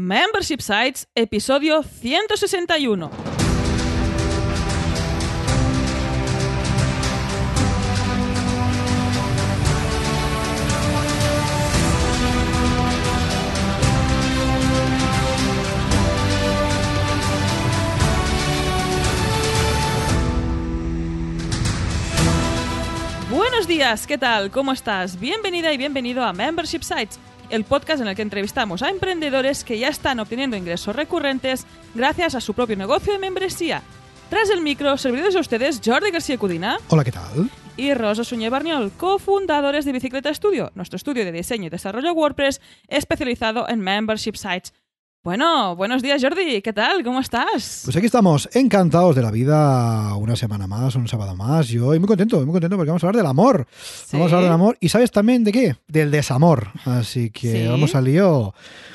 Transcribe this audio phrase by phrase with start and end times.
[0.00, 3.10] Membership Sites, episodio 161.
[23.28, 24.52] Buenos días, ¿qué tal?
[24.52, 25.18] ¿Cómo estás?
[25.18, 27.18] Bienvenida y bienvenido a Membership Sites,
[27.50, 32.34] el podcast en el que entrevistamos a emprendedores que ya están obteniendo ingresos recurrentes gracias
[32.34, 33.82] a su propio negocio de membresía.
[34.30, 37.50] Tras el micro, servidores a ustedes Jordi García Cudina Hola, ¿qué tal?
[37.78, 42.60] y Rosa Suñé Barniol, cofundadores de Bicicleta Studio, nuestro estudio de diseño y desarrollo WordPress
[42.88, 44.74] especializado en Membership Sites.
[45.28, 47.02] Bueno, buenos días Jordi, ¿qué tal?
[47.02, 47.82] ¿Cómo estás?
[47.84, 51.66] Pues aquí estamos, encantados de la vida, una semana más, un sábado más.
[51.68, 53.66] Yo y muy contento, muy contento porque vamos a hablar del amor.
[54.12, 54.78] Vamos a hablar del amor.
[54.80, 55.76] ¿Y sabes también de qué?
[55.88, 56.68] Del desamor.
[56.84, 57.66] Así que Sí.
[57.68, 58.54] vamos al lío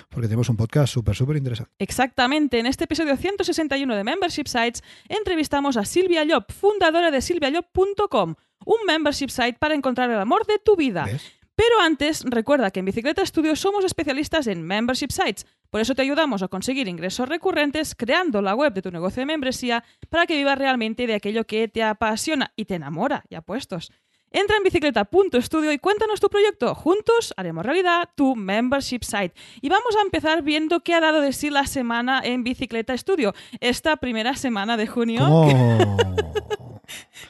[0.09, 1.71] porque tenemos un podcast súper, súper interesante.
[1.77, 8.35] Exactamente, en este episodio 161 de Membership Sites entrevistamos a Silvia Llop, fundadora de silviallop.com,
[8.65, 11.03] un membership site para encontrar el amor de tu vida.
[11.03, 11.21] ¿Ves?
[11.55, 15.45] Pero antes, recuerda que en Bicicleta Studio somos especialistas en membership sites.
[15.69, 19.25] Por eso te ayudamos a conseguir ingresos recurrentes creando la web de tu negocio de
[19.27, 23.91] membresía para que vivas realmente de aquello que te apasiona y te enamora, ya puestos.
[24.35, 26.73] Entra en bicicleta.studio y cuéntanos tu proyecto.
[26.73, 29.33] Juntos haremos realidad tu membership site.
[29.61, 33.35] Y vamos a empezar viendo qué ha dado de sí la semana en Bicicleta Studio.
[33.59, 35.27] Esta primera semana de junio,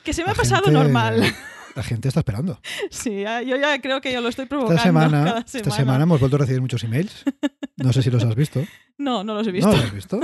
[0.06, 1.24] que se me ha pasado gente- normal.
[1.76, 2.60] La gente está esperando.
[2.92, 4.76] Sí, yo ya creo que yo lo estoy provocando.
[4.76, 7.24] Esta semana, cada esta semana hemos vuelto a recibir muchos emails.
[7.78, 8.62] No sé si los has visto.
[8.96, 9.70] No, no los he visto.
[9.72, 10.20] ¿No los has visto?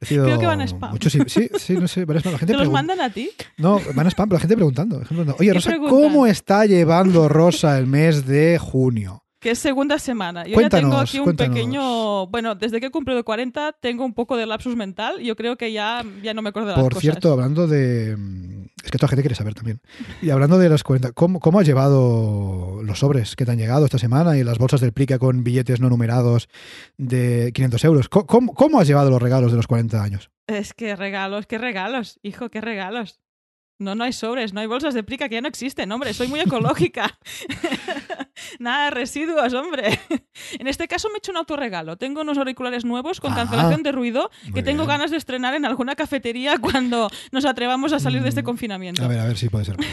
[0.00, 0.92] He Creo que van a spam.
[0.92, 2.06] Muchos, sí, sí, no sé.
[2.06, 3.30] La gente ¿Te los mandan a ti?
[3.58, 5.00] No, van a spam, pero la gente preguntando.
[5.00, 5.76] la gente preguntando, Oye, ¿Qué Rosa?
[5.90, 9.24] ¿cómo está llevando Rosa el mes de junio?
[9.40, 10.46] Que es segunda semana.
[10.46, 11.54] Yo Cuéntanos, ya tengo aquí un cuéntanos.
[11.56, 12.26] pequeño.
[12.28, 15.18] Bueno, desde que he cumplido 40 tengo un poco de lapsus mental.
[15.20, 17.02] Yo creo que ya, ya no me acuerdo de las Por cosas.
[17.02, 18.16] cierto, hablando de.
[18.82, 19.80] Es que toda gente quiere saber también.
[20.20, 23.84] Y hablando de las 40, ¿cómo, cómo has llevado los sobres que te han llegado
[23.84, 26.48] esta semana y las bolsas del Plica con billetes no numerados
[26.98, 28.08] de 500 euros?
[28.08, 30.30] ¿Cómo, cómo, cómo has llevado los regalos de los 40 años?
[30.46, 33.21] Es que regalos, qué regalos, hijo, qué regalos.
[33.82, 36.28] No, no hay sobres, no hay bolsas de plica que ya no existen, hombre, soy
[36.28, 37.18] muy ecológica.
[38.58, 39.98] Nada de residuos, hombre.
[40.58, 41.96] En este caso me he hecho un autorregalo.
[41.96, 44.88] Tengo unos auriculares nuevos con Ah, cancelación de ruido que tengo bien.
[44.88, 49.04] ganas de estrenar en alguna cafetería cuando nos atrevamos a salir de este Mm, confinamiento.
[49.04, 49.76] A ver, a ver si puede ser.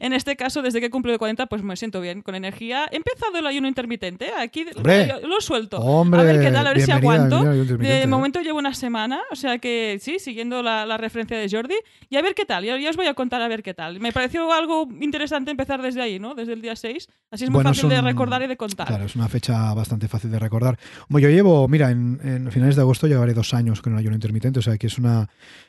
[0.00, 2.86] En este caso, desde que he cumplido 40, pues me siento bien, con energía.
[2.92, 5.78] He empezado el ayuno intermitente, aquí lo, lo suelto.
[5.78, 7.42] Hombre, a ver qué tal, a ver si aguanto.
[7.42, 11.74] De momento llevo una semana, o sea que sí, siguiendo la, la referencia de Jordi.
[12.08, 13.98] Y a ver qué tal, ya os voy a contar a ver qué tal.
[14.00, 16.34] Me pareció algo interesante empezar desde ahí, ¿no?
[16.34, 17.08] Desde el día 6.
[17.30, 18.86] Así es muy Bueno, fácil de recordar y de contar.
[18.86, 20.78] Claro, es una fecha bastante fácil de recordar.
[21.08, 24.14] Bueno, yo llevo, mira, en, en finales de agosto llevaré dos años con el ayuno
[24.14, 25.28] intermitente, o sea que es una,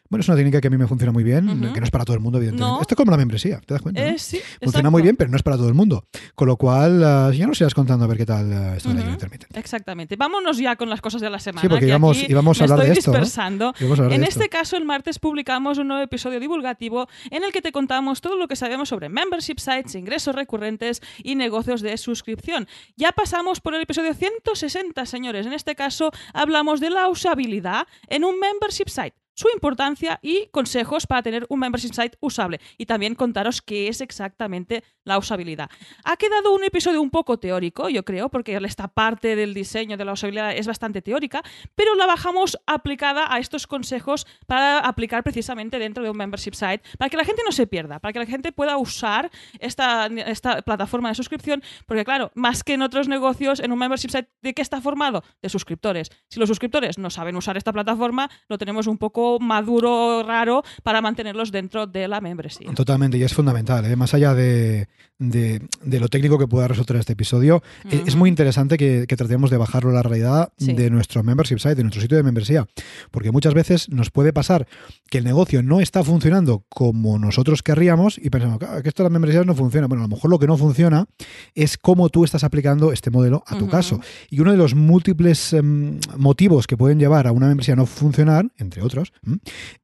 [0.10, 1.74] bueno, es una técnica que a mí me funciona muy bien, Ujú.
[1.74, 2.72] que no es para todo el mundo, evidentemente.
[2.76, 2.82] No.
[2.82, 4.02] Esto es como la membresía, ¿te das cuenta?
[4.08, 4.92] Eh, sí, Funciona exacto.
[4.92, 6.06] muy bien, pero no es para todo el mundo.
[6.36, 7.02] Con lo cual,
[7.34, 9.04] eh, ya nos irás contando a ver qué tal esto del Ujú.
[9.04, 9.60] ayuno intermitente.
[9.60, 10.16] Exactmente.
[10.16, 11.62] Vámonos ya con las cosas de la semana.
[11.62, 13.18] Sí, porque que íbamos- aquí íbamos a me hablar de estoy esto, ¿no?
[13.20, 13.74] dispersando.
[13.82, 14.58] Vamos a hablar En de este esto.
[14.58, 18.48] caso, el martes publicamos un nuevo episodio divulgativo en el que te contamos todo lo
[18.48, 22.68] que sabemos sobre membership sites, ingresos recurrentes y negocios de suscripción.
[22.96, 25.46] Ya pasamos por el episodio 160, señores.
[25.46, 31.06] En este caso, hablamos de la usabilidad en un membership site su importancia y consejos
[31.06, 35.70] para tener un membership site usable y también contaros qué es exactamente la usabilidad.
[36.04, 40.06] Ha quedado un episodio un poco teórico, yo creo, porque esta parte del diseño de
[40.06, 41.44] la usabilidad es bastante teórica,
[41.76, 46.82] pero la bajamos aplicada a estos consejos para aplicar precisamente dentro de un membership site,
[46.98, 49.30] para que la gente no se pierda, para que la gente pueda usar
[49.60, 54.10] esta, esta plataforma de suscripción, porque claro, más que en otros negocios, en un membership
[54.10, 55.24] site, ¿de qué está formado?
[55.42, 56.10] De suscriptores.
[56.30, 61.02] Si los suscriptores no saben usar esta plataforma, lo tenemos un poco maduro, raro, para
[61.02, 62.72] mantenerlos dentro de la membresía.
[62.74, 63.86] Totalmente, y es fundamental.
[63.86, 63.96] ¿eh?
[63.96, 64.88] Más allá de,
[65.20, 69.16] de- de lo técnico que pueda resultar este episodio, eh, es muy interesante que, que
[69.16, 70.74] tratemos de bajarlo a la realidad Sí.
[70.74, 72.66] de nuestro membership site, de nuestro sitio de membresía.
[73.12, 74.68] Porque muchas veces nos puede pasar
[75.10, 79.06] que el negocio no está funcionando como nosotros querríamos y pensamos "Ah, que esto de
[79.10, 79.88] las membresías no funciona.
[79.88, 81.06] Bueno, a lo mejor lo que no funciona
[81.54, 84.00] es cómo tú estás aplicando este modelo a tu caso.
[84.30, 87.86] Y uno de los múltiples em, motivos que pueden llevar a una membresía a no
[87.86, 89.12] funcionar, entre otros,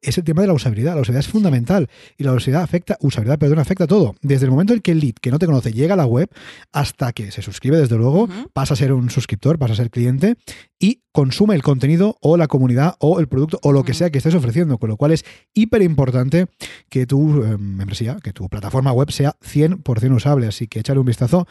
[0.01, 0.95] es el tema de la usabilidad.
[0.95, 4.15] La usabilidad es fundamental y la usabilidad afecta, usabilidad, perdón, afecta a todo.
[4.21, 6.29] Desde el momento en que el lead que no te conoce llega a la web
[6.71, 10.37] hasta que se suscribe, desde luego, pasa a ser un suscriptor, pasa a ser cliente
[10.81, 13.95] y consume el contenido o la comunidad o el producto o lo que Mm.
[13.95, 15.23] sea que estés ofreciendo, con lo cual es
[15.53, 16.47] hiper importante
[16.89, 21.05] que tu eh, membresía, que tu plataforma web sea 100% usable, así que échale un
[21.05, 21.47] vistazo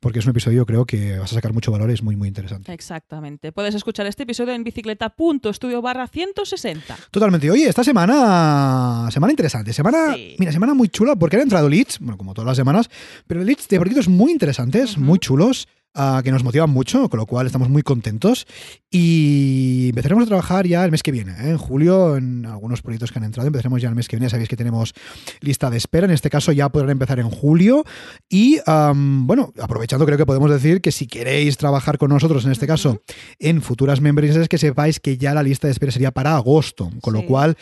[0.00, 2.72] porque es un episodio creo que vas a sacar mucho valor, es muy muy interesante.
[2.72, 3.52] Exactamente.
[3.52, 6.96] Puedes escuchar este episodio en bicicleta.studio barra 160.
[7.10, 7.50] Totalmente.
[7.50, 10.36] Oye, esta semana, semana interesante, semana, Sí.
[10.38, 12.88] mira, semana muy chula porque han entrado leads, bueno, como todas las semanas,
[13.26, 15.00] pero leads de proyectos muy interesantes, Ujú.
[15.04, 15.68] muy chulos.
[15.94, 18.46] Ah, que nos motivan mucho, con lo cual estamos muy contentos.
[18.90, 21.50] Y empezaremos a trabajar ya el mes que viene, ¿eh?
[21.50, 24.48] en julio, en algunos proyectos que han entrado, empezaremos ya el mes que viene, sabéis
[24.48, 24.92] que tenemos
[25.40, 27.84] lista de espera, en este caso ya podrán empezar en julio.
[28.28, 32.66] Y bueno, aprovechando creo que podemos decir que si queréis trabajar con nosotros, en este
[32.66, 33.00] caso,
[33.38, 37.14] en futuras membresías, que sepáis que ya la lista de espera sería para agosto, con
[37.14, 37.56] lo cual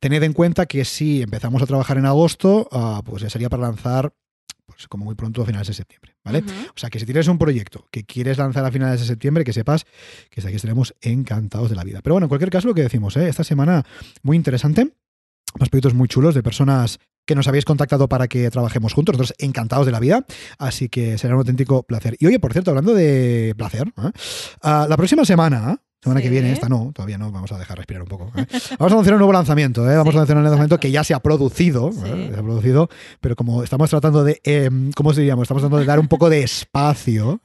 [0.00, 3.64] tened en cuenta que si empezamos a trabajar en agosto, ah, pues ya sería para
[3.64, 4.12] lanzar
[4.70, 6.42] pues como muy pronto a finales de septiembre, ¿vale?
[6.74, 9.52] O sea que si tienes un proyecto que quieres lanzar a finales de septiembre, que
[9.52, 9.84] sepas
[10.30, 12.00] que aquí estaremos encantados de la vida.
[12.02, 13.28] Pero bueno, en cualquier caso, lo que decimos, ¿eh?
[13.28, 13.84] esta semana
[14.22, 14.94] muy interesante,
[15.58, 19.36] más proyectos muy chulos de personas que nos habéis contactado para que trabajemos juntos, nosotros
[19.38, 20.24] encantados de la vida,
[20.58, 22.16] así que será un auténtico placer.
[22.18, 24.10] Y oye, por cierto, hablando de placer, ¿eh?
[24.62, 28.02] Ah, la próxima semana, semana que viene, esta no, todavía no, vamos a dejar respirar
[28.02, 28.32] un poco.
[28.36, 28.46] ¿eh?
[28.78, 29.96] Vamos a anunciar un nuevo lanzamiento, ¿eh?
[29.96, 32.00] vamos Sí, a anunciar un lanzamiento que ya se ha producido, Sí.
[32.06, 32.30] ¿eh?
[32.32, 32.88] se ha producido,
[33.20, 34.40] pero como estamos tratando de,
[34.96, 35.42] ¿cómo diríamos?
[35.44, 37.40] Estamos tratando de dar un poco de espacio,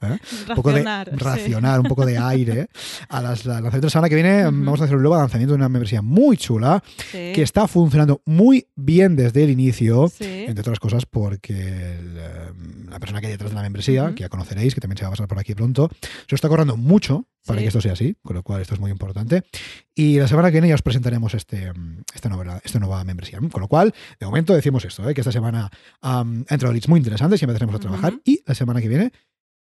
[0.48, 0.84] un poco de
[1.16, 2.68] Racionar, un poco de aire
[3.08, 4.46] a las la- lanzamientos la semana que viene.
[4.48, 4.56] Ujú.
[4.64, 6.82] Vamos a hacer un nuevo lanzamiento de una membresía muy chula
[7.12, 10.10] que está funcionando muy bien desde el inicio.
[10.20, 12.52] Entre otras cosas porque el, eh,
[12.88, 15.08] la persona que hay detrás de la membresía, que ya conoceréis, que también se va
[15.08, 17.64] a pasar por aquí pronto, se lo está corriendo mucho para Sí.
[17.64, 19.42] que esto sea así, con lo cual esto es muy importante.
[19.94, 21.72] Y la semana que viene ya os presentaremos este,
[22.14, 23.38] esta, nueva, esta nueva membresía.
[23.38, 25.14] Con lo cual, de momento decimos esto, ¿eh?
[25.14, 25.70] que esta semana
[26.02, 28.20] am, ha entrado leads muy interesantes y empezaremos a trabajar.
[28.24, 29.12] Y la semana que viene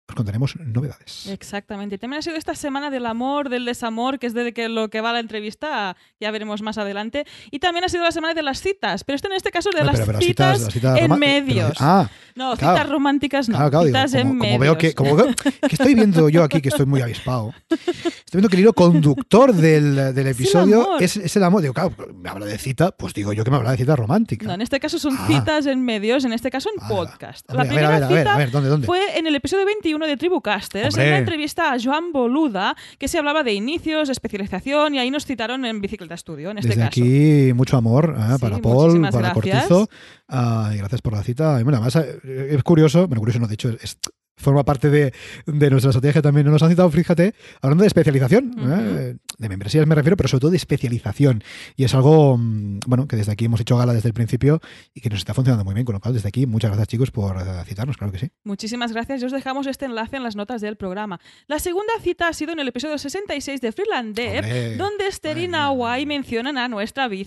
[0.09, 1.27] os contaremos novedades.
[1.29, 1.97] Exactamente.
[1.97, 5.01] También ha sido esta semana del amor, del desamor, que es de que lo que
[5.01, 7.25] va la entrevista, ya veremos más adelante.
[7.51, 9.85] Y también ha sido la semana de las citas, pero esto en este caso de
[9.85, 11.73] las pero- pero citas, las citas en medios.
[11.79, 12.77] pero- ah, no, claro.
[12.79, 13.85] citas románticas no, claro, claro.
[13.87, 14.61] digo, citas en como, medios.
[14.61, 17.93] veo que, como veo que estoy viendo yo aquí, que estoy muy avispado, estoy
[18.33, 21.63] viendo que el hilo conductor del, del episodio es, es el amor.
[21.63, 24.47] Digo, claro, me habla de cita, pues digo yo que me habla de cita romántica.
[24.47, 25.27] No, en este caso son Ah.
[25.29, 27.49] citas en medios, en este caso en podcast.
[27.51, 28.87] Hombre, la a primera ver, a ver, cita a ver, ¿dónde, dónde?
[28.87, 33.19] fue en el episodio 21 de Tribucasters, en una entrevista a Joan Boluda, que se
[33.19, 36.89] hablaba de inicios, especialización, y ahí nos citaron en Bicicleta Studio, en este Desde caso.
[37.03, 38.33] aquí, mucho amor ¿eh?
[38.35, 39.67] Sí, para Paul, para gracias.
[39.69, 39.89] Cortizo.
[40.29, 41.59] ah, y gracias por la cita.
[41.61, 43.99] Y bueno, además, eh, es curioso, bueno, curioso no, de hecho, es-
[44.43, 45.13] forma parte de,
[45.47, 46.47] de nuestra estrategia también.
[46.47, 49.17] Nos han citado, fíjate, hablando de especialización, ¿eh?
[49.39, 51.43] de membresías me refiero, pero sobre todo de especialización.
[51.77, 54.61] Y es algo, mm, bueno, que desde aquí hemos hecho gala desde el principio
[54.95, 55.85] y que nos está funcionando muy bien.
[55.87, 58.31] Con lo cual, desde aquí, muchas gracias, chicos, por eh, citarnos, claro que sí.
[58.45, 61.21] Muchísimas gracias y os dejamos este enlace en las notas del programa.
[61.47, 65.05] La segunda cita ha sido en el episodio 66 de Freelander, Hombre, donde
[65.49, 66.07] madre mía.
[66.07, 67.23] mencionan a nuestra mía,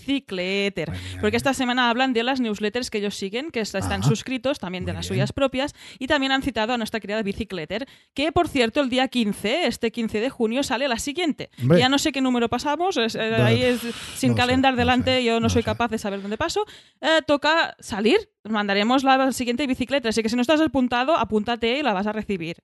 [1.20, 4.84] Porque esta semana hablan de las newsletters que ellos siguen, que están Ah, suscritos, también
[4.84, 5.16] de muy las bien.
[5.16, 9.08] suyas propias, y también han citado a nuestra querida bicicleter, que por cierto el día
[9.08, 11.50] 15, este 15 de junio, sale la siguiente.
[11.60, 11.78] Hombre.
[11.78, 13.80] Ya no sé qué número pasamos, es- eh, ahí es
[14.16, 15.66] sin no lo sé, calendar no delante, sé, yo no, no soy sé.
[15.66, 16.64] capaz de saber dónde paso.
[17.00, 21.82] Eh, toca salir, mandaremos la siguiente bicicleta, así que si no estás apuntado, apúntate y
[21.82, 22.56] la vas a recibir.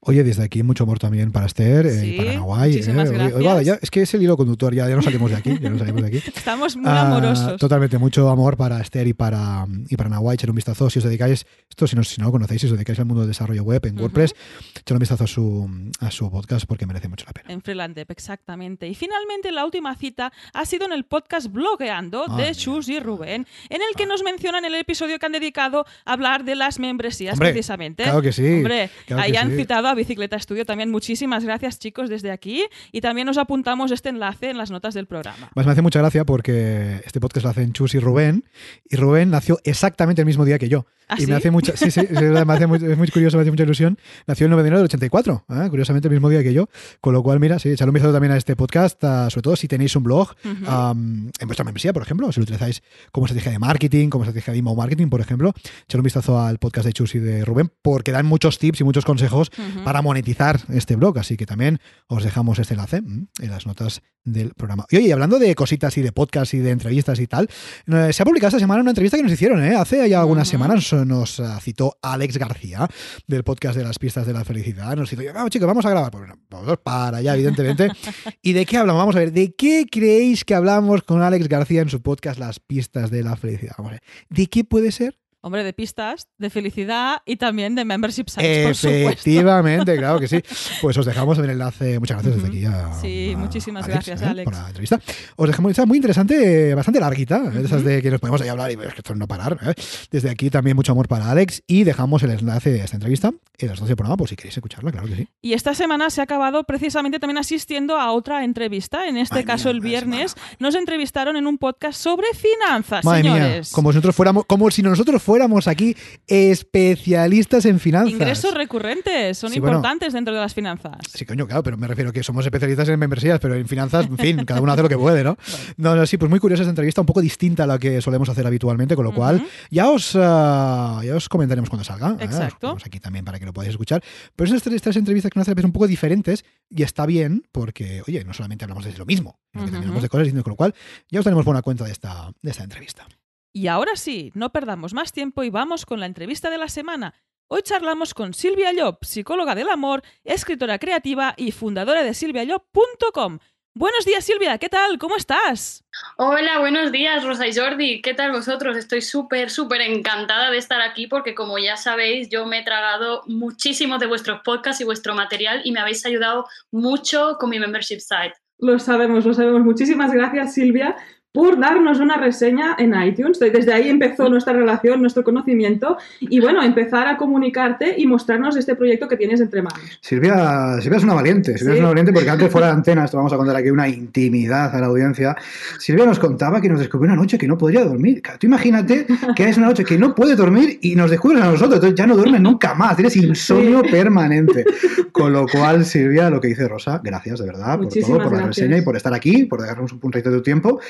[0.00, 3.36] Oye, desde aquí mucho amor también para Esther eh, y Sí, para muchísimas Oye, gracias.
[3.38, 5.58] oye, vale, ya- es que es el hilo conductor, ya, ya no salimos de aquí.
[5.60, 6.16] Ya no salimos de aquí.
[6.36, 7.58] Estamos muy Ah, amorosos.
[7.58, 10.34] Totalmente, mucho amor para Esther y para, y para Nawai.
[10.34, 12.72] Echar un vistazo si os dedicáis, esto si no, si no lo conocéis, si os
[12.72, 13.98] dedicáis al mundo del desarrollo web en.
[13.98, 14.34] WordPress,
[14.78, 15.70] echar un vistazo a su,
[16.00, 17.52] a su podcast porque merece mucho la pena.
[17.52, 18.88] En Freelandep, exactamente.
[18.88, 22.54] Y finalmente la última cita ha sido en el podcast Blogueando de mía.
[22.54, 26.44] Chus y Rubén, en el que nos mencionan el episodio que han dedicado a hablar
[26.44, 28.04] de las membresías Hombre, precisamente.
[28.04, 28.46] Claro que sí.
[28.46, 29.56] Hombre, claro ahí han sí.
[29.56, 30.90] citado a Bicicleta Studio también.
[30.90, 32.64] Muchísimas gracias, chicos, desde aquí.
[32.90, 35.50] Y también os apuntamos este enlace en las notas del programa.
[35.52, 38.44] Además, me hace mucha gracia porque este podcast lo hacen Chus y Rubén,
[38.88, 40.86] y Rubén nació exactamente el mismo día que yo.
[41.08, 41.26] ¿Ah, y sí?
[41.26, 43.98] me hace mucha, sí, sí, me hace muy, es muy curioso, me hace mucha ilusión.
[44.26, 45.66] Nació en el 99 del 84, ¿eh?
[45.70, 46.68] curiosamente el mismo día que yo.
[47.00, 49.68] Con lo cual, mira, sí, echadle un vistazo también a este podcast, sobre todo si
[49.68, 50.70] tenéis un blog Ujú.
[50.70, 54.52] am, en vuestra membresía, por ejemplo, si lo utilizáis como estrategia de marketing, como estrategia
[54.52, 55.52] de email marketing, por ejemplo,
[55.84, 58.84] echadle un vistazo al podcast de Chus y de Rubén, porque dan muchos tips y
[58.84, 59.50] muchos consejos
[59.84, 61.18] para monetizar este blog.
[61.18, 64.86] Así que también os dejamos este enlace en las notas del programa.
[64.90, 67.48] Y oye, hablando de cositas y de podcast y de entrevistas y tal,
[67.86, 69.74] eh, se ha publicado esta semana una entrevista que nos hicieron, ¿eh?
[69.74, 72.86] Hace ya algunas semanas nos eh, citó Alex García
[73.26, 74.96] del podcast de las pistas de la felicidad.
[74.96, 76.10] Nos citó, vamos chicos, vamos a grabar.
[76.10, 77.88] Pues bueno, vamos para allá, evidentemente.
[78.42, 79.00] ¿Y de qué hablamos?
[79.00, 82.60] Vamos a ver, ¿de qué creéis que hablamos con Alex García en su podcast Las
[82.60, 83.74] pistas de la felicidad?
[83.78, 85.21] Vamos a ver, ¿de qué puede ser?
[85.44, 89.10] Hombre, de pistas, de felicidad y también de membership sites, por supuesto.
[89.10, 90.40] Efectivamente, claro que sí.
[90.80, 91.98] Pues os dejamos el enlace.
[91.98, 92.92] Muchas gracias desde aquí a.
[93.00, 94.24] Sí, a muchísimas Alex, gracias, ¿eh?
[94.26, 94.44] Alex.
[94.44, 95.00] Por la entrevista.
[95.34, 97.38] Os dejamos esa muy interesante, bastante larguita.
[97.38, 97.50] ¿eh?
[97.58, 99.58] de Esas de que nos podemos ahí hablar y es que esto no parar.
[99.64, 99.74] ¿eh?
[100.12, 103.68] Desde aquí también mucho amor para Alex y dejamos el enlace de esta entrevista en
[103.68, 105.28] las 12 del programa por si queréis escucharla, claro que sí.
[105.40, 109.08] Y esta semana se ha acabado precisamente también asistiendo a otra entrevista.
[109.08, 113.04] En este Madre caso, mía, el viernes, semana, nos entrevistaron en un podcast sobre finanzas,
[113.04, 113.72] Madre mía, señores.
[113.72, 115.31] como si nosotros fuéramos, como si nosotros fuéramos
[115.66, 115.96] aquí
[116.26, 118.12] especialistas en finanzas.
[118.12, 119.76] Ingresos recurrentes son Sí, bueno.
[119.76, 120.96] importantes dentro de las finanzas.
[121.12, 124.18] Sí, coño, claro, pero me refiero que somos especialistas en membresías, pero en finanzas, en
[124.18, 125.36] fin, cada uno hace lo que puede, ¿no?
[125.76, 128.28] No, no, sí, pues muy curiosa esta entrevista, un poco distinta a la que solemos
[128.28, 132.10] hacer habitualmente, con lo cual ya os ah, ya os comentaremos cuando salga.
[132.10, 132.14] ¿eh?
[132.14, 132.58] Os Exacto.
[132.60, 134.02] ponemos aquí también para que lo podáis escuchar.
[134.36, 138.24] Pero estas, estas entrevistas que nos hacen un poco diferentes y está bien porque, oye,
[138.24, 140.56] no solamente hablamos de lo mismo, sino que también hablamos de cosas distintas, con lo
[140.56, 140.74] cual
[141.10, 143.06] ya os tenemos buena cuenta de esta, de esta entrevista.
[143.54, 147.14] Y ahora sí, no perdamos más tiempo y vamos con la entrevista de la semana.
[147.48, 153.40] Hoy charlamos con Silvia Llop, psicóloga del amor, escritora creativa y fundadora de silviallop.com.
[153.74, 154.98] Buenos días, Silvia, ¿qué tal?
[154.98, 155.84] ¿Cómo estás?
[156.16, 158.00] Hola, buenos días, Rosa y Jordi.
[158.00, 158.76] ¿Qué tal vosotros?
[158.76, 163.22] Estoy súper, súper encantada de estar aquí porque, como ya sabéis, yo me he tragado
[163.26, 168.00] muchísimo de vuestros podcasts y vuestro material y me habéis ayudado mucho con mi membership
[168.00, 168.34] site.
[168.58, 169.62] Lo sabemos, lo sabemos.
[169.62, 170.96] Muchísimas gracias, Silvia,
[171.32, 173.38] por darnos una reseña en iTunes.
[173.38, 178.74] Desde ahí empezó nuestra relación, nuestro conocimiento y, bueno, empezar a comunicarte y mostrarnos este
[178.76, 179.80] proyecto que tienes entre manos.
[180.02, 181.78] Silvia, Silvia es una valiente, Silvia Sí.
[181.78, 184.74] es una valiente porque antes fuera de antena, esto vamos a contar aquí una intimidad
[184.76, 185.34] a la audiencia.
[185.78, 188.22] Silvia nos contaba que nos descubrió una noche que no podría dormir.
[188.38, 191.76] Tú imagínate que es una noche que no puede dormir y nos descubres a nosotros,
[191.76, 194.64] entonces ya no duermes nunca más, tienes insomnio permanente.
[195.12, 198.28] Con lo cual, Silvia, lo que dice Rosa, gracias de verdad por todo, por la
[198.28, 198.46] gracias.
[198.48, 200.80] reseña y por estar aquí, por dejarnos un puntito de tu tiempo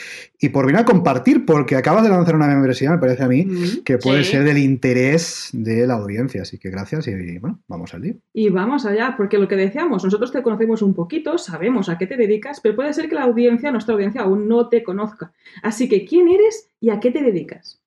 [0.43, 3.45] y por venir a compartir, porque acabas de lanzar una membresía, me parece a mí,
[3.47, 3.83] Mm.
[3.85, 4.33] que puede Sí.
[4.33, 6.43] ser del interés de la audiencia.
[6.43, 8.15] Así que gracias y bueno, vamos al lío.
[8.35, 12.07] Y vamos allá, porque lo que decíamos, nosotros te conocemos un poquito, sabemos a qué
[12.07, 15.33] te dedicas, pero puede ser que la audiencia, nuestra audiencia, aún no te conozca.
[15.63, 17.79] Así que, ¿quién eres y a qué te dedicas?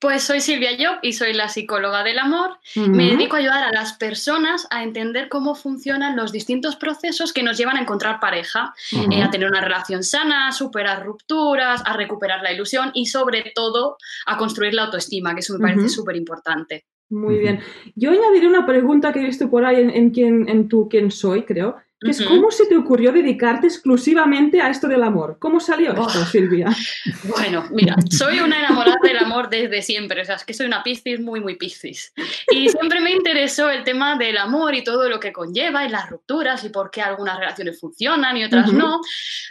[0.00, 2.50] Pues soy Silvia Job y soy la psicóloga del amor.
[2.76, 7.42] Me dedico a ayudar a las personas a entender cómo funcionan los distintos procesos que
[7.42, 11.96] nos llevan a encontrar pareja, eh, a tener una relación sana, a superar rupturas, a
[11.96, 16.14] recuperar la ilusión y sobre todo a construir la autoestima, que eso me parece súper
[16.14, 16.86] importante.
[17.10, 17.60] Muy bien.
[17.96, 21.10] Yo añadiré una pregunta que he visto por ahí en, en, quién, en tu quién
[21.10, 22.28] soy, creo, que es Ujú.
[22.28, 25.36] ¿cómo se te ocurrió dedicarte exclusivamente a esto del amor?
[25.40, 26.24] ¿Cómo salió esto.
[26.26, 26.68] Silvia?
[27.24, 30.82] Bueno, mira, soy una enamorada del amor desde siempre, o sea, es que soy una
[30.82, 32.12] piscis muy, muy piscis.
[32.50, 36.08] Y siempre me interesó el tema del amor y todo lo que conlleva y las
[36.08, 39.00] rupturas y por qué algunas relaciones funcionan y otras no.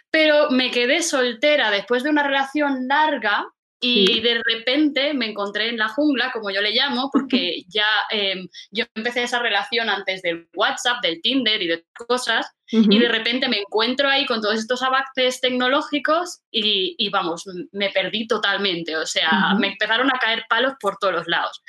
[0.10, 3.48] Pero me quedé soltera después de una relación larga
[3.80, 4.22] y Sí.
[4.22, 8.86] de repente me encontré en la jungla, como yo le llamo, porque ya em, yo
[8.96, 12.48] empecé esa relación antes del WhatsApp, del Tinder y de cosas.
[12.70, 17.90] Y de repente me encuentro ahí con todos estos avances tecnológicos y, y vamos, me
[17.92, 18.98] perdí totalmente.
[18.98, 21.62] O sea, me empezaron a caer palos por todos los lados.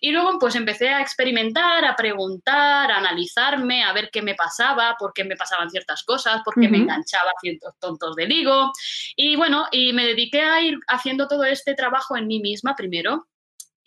[0.00, 4.96] Y luego pues empecé a experimentar, a preguntar, a analizarme, a ver qué me pasaba,
[4.98, 8.72] por qué me pasaban ciertas cosas, por qué me enganchaba a ciertos tontos de ligo.
[9.14, 13.26] Y bueno, y me dediqué a ir haciendo todo este trabajo en mí misma primero.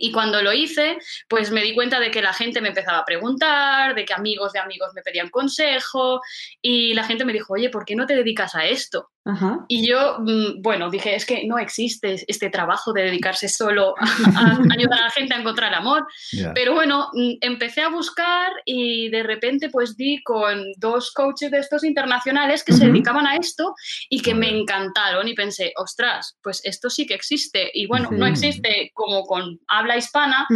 [0.02, 3.06] Y cuando lo hice, pues me di cuenta de que la gente me empezaba a
[3.06, 6.22] preguntar, de que amigos de amigos me pedían consejo
[6.62, 9.12] y la gente me dijo, oye, ¿por qué no te dedicas a esto?
[9.30, 9.66] Ajá.
[9.68, 14.06] Y yo, mm, bueno, dije, es que no existe este trabajo de dedicarse solo a,
[14.36, 16.06] a ayudar a la gente a encontrar el amor.
[16.54, 21.60] Pero bueno, mm, empecé a buscar y de repente pues di con dos coaches de
[21.60, 23.74] estos internacionales que se dedicaban a esto
[24.10, 27.70] y que me encantaron y pensé, ostras, pues esto sí que existe.
[27.74, 28.16] Y bueno, Sí.
[28.16, 30.48] no existe como con habla hispana,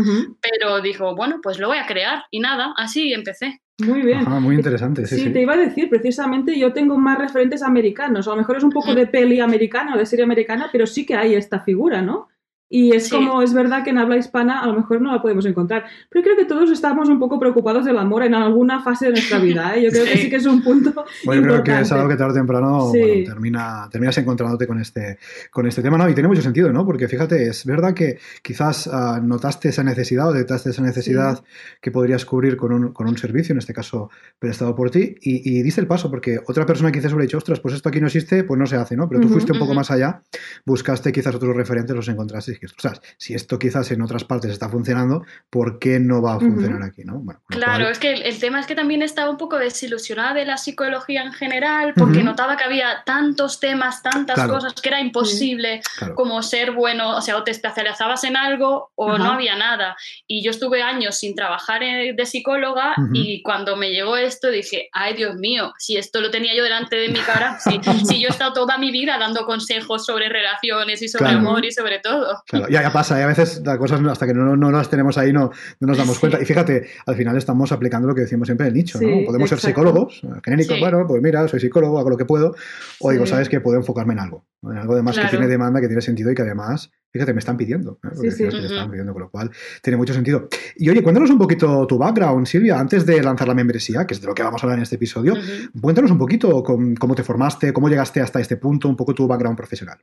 [0.42, 3.60] pero dijo, bueno, pues lo voy a crear y nada, así empecé.
[3.86, 4.20] Muy bien.
[4.20, 5.30] Ajá, muy interesante, sí, Sí, sí.
[5.32, 8.72] te iba a decir, precisamente yo tengo más referentes americanos, a lo mejor es un
[8.72, 12.30] poco de peli americana o de serie americana, pero sí que hay esta figura, ¿no?
[12.70, 13.12] Y es Sí.
[13.12, 16.24] como, es verdad que en habla hispana a lo mejor no la podemos encontrar, pero
[16.24, 19.75] creo que todos estamos un poco preocupados del amor en alguna fase de nuestra vida,
[19.75, 19.84] ¿eh?
[19.84, 20.29] Yo creo que Sí.
[20.29, 20.91] que es un punto
[21.25, 21.82] Bueno, yo creo que importante.
[21.84, 23.00] es algo que tarde o temprano Sí.
[23.00, 25.20] bueno, termina, terminas encontrándote con este,
[25.51, 26.10] con este tema, ¿no?
[26.10, 26.84] Y tiene mucho sentido, ¿no?
[26.86, 31.43] Porque fíjate, es verdad que quizás ah, notaste esa necesidad o detectaste esa necesidad
[31.79, 35.58] que podrías cubrir con un, con un servicio, en este caso prestado por ti, y,
[35.60, 38.08] y diste el paso, porque otra persona quizás hubiera dicho, ostras, pues esto aquí no
[38.08, 39.08] existe, pues no se hace, ¿no?
[39.08, 39.79] Pero tú fuiste un poco ujú.
[39.79, 40.22] más allá,
[40.65, 45.26] buscaste quizás otros referentes, los encontraste ostras, si esto quizás en otras partes está funcionando,
[45.50, 47.04] ¿por qué no va a funcionar aquí?
[47.04, 47.20] ¿no?
[47.20, 50.58] Bueno, claro, es que el, tema es que también estaba un poco desilusionada de la
[50.58, 55.82] psicología en general, porque notaba que había tantos temas, tantas cosas, que era imposible
[56.16, 59.96] como ser bueno, o sea, o te especializabas en algo o no había nada.
[60.28, 65.16] Y yo estuve años sin trabajar de psicóloga y cuando me llegó esto dije, ay
[65.16, 68.32] Dios mío, si esto lo tenía yo delante de mi cara, si, si yo he
[68.32, 72.43] estado toda mi vida dando consejos sobre relaciones y sobre amor y sobre todo.
[72.48, 75.32] Claro, ya, pasa, y a veces las cosas hasta que no, no, las tenemos ahí
[75.32, 76.42] no, no nos damos cuenta.
[76.42, 79.26] Y fíjate, al final estamos aplicando lo que decimos siempre el nicho, ¿no?
[79.26, 82.56] Podemos ser psicólogos, genéricos, bueno, pues mira, soy psicólogo, hago lo que puedo,
[83.00, 85.80] o digo, sabes que puedo enfocarme en algo, en algo de más que tiene demanda,
[85.80, 88.32] que tiene sentido y que además Fíjate, me están pidiendo, ¿eh?
[88.32, 89.51] sí, están pidiendo, con lo cual
[89.84, 90.50] tiene mucho sentido.
[90.75, 94.22] Y oye, cuéntanos un poquito tu background, Silvia, antes de lanzar la membresía, que es
[94.22, 95.36] de lo que vamos a hablar en este episodio.
[95.79, 99.55] Cuéntanos un poquito cómo te formaste, cómo llegaste hasta este punto, un poco tu background
[99.55, 100.00] profesional.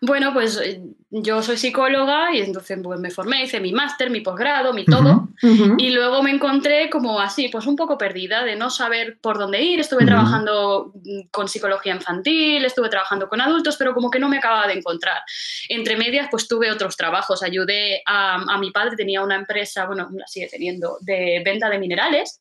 [0.00, 4.20] Bueno, pues eh, yo soy psicóloga y entonces pues, me formé, hice mi máster, mi
[4.20, 5.28] posgrado, mi todo.
[5.78, 9.62] Y luego me encontré como así, pues un poco perdida de no saber por dónde
[9.62, 9.80] ir.
[9.80, 14.38] Estuve trabajando mm, con psicología infantil, estuve trabajando con adultos, pero como que no me
[14.38, 15.22] acababa de encontrar.
[15.68, 17.42] Entre medias, pues tuve otros trabajos.
[17.42, 22.40] Ayudé a, mi padre, tenía una empresa, bueno, la sigue teniendo, de venta de minerales.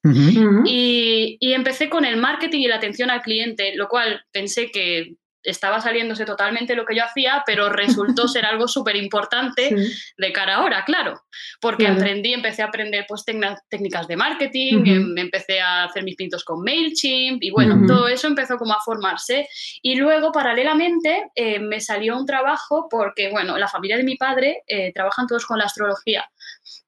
[0.65, 5.15] y, y empecé con el marketing y la atención al cliente, lo cual pensé que
[5.45, 9.75] estaba saliéndose totalmente lo que yo hacía, pero resultó ser algo súper importante
[10.17, 11.21] de cara ahora, claro,
[11.61, 13.23] porque aprendí, empecé a aprender pues
[13.69, 18.27] técnicas de marketing, em, empecé a hacer mis pintos con MailChimp y bueno, todo eso
[18.27, 19.47] empezó como a formarse.
[19.81, 24.63] Y luego paralelamente eh, me salió un trabajo porque, bueno, la familia de mi padre
[24.67, 26.27] eh, trabajan todos con la astrología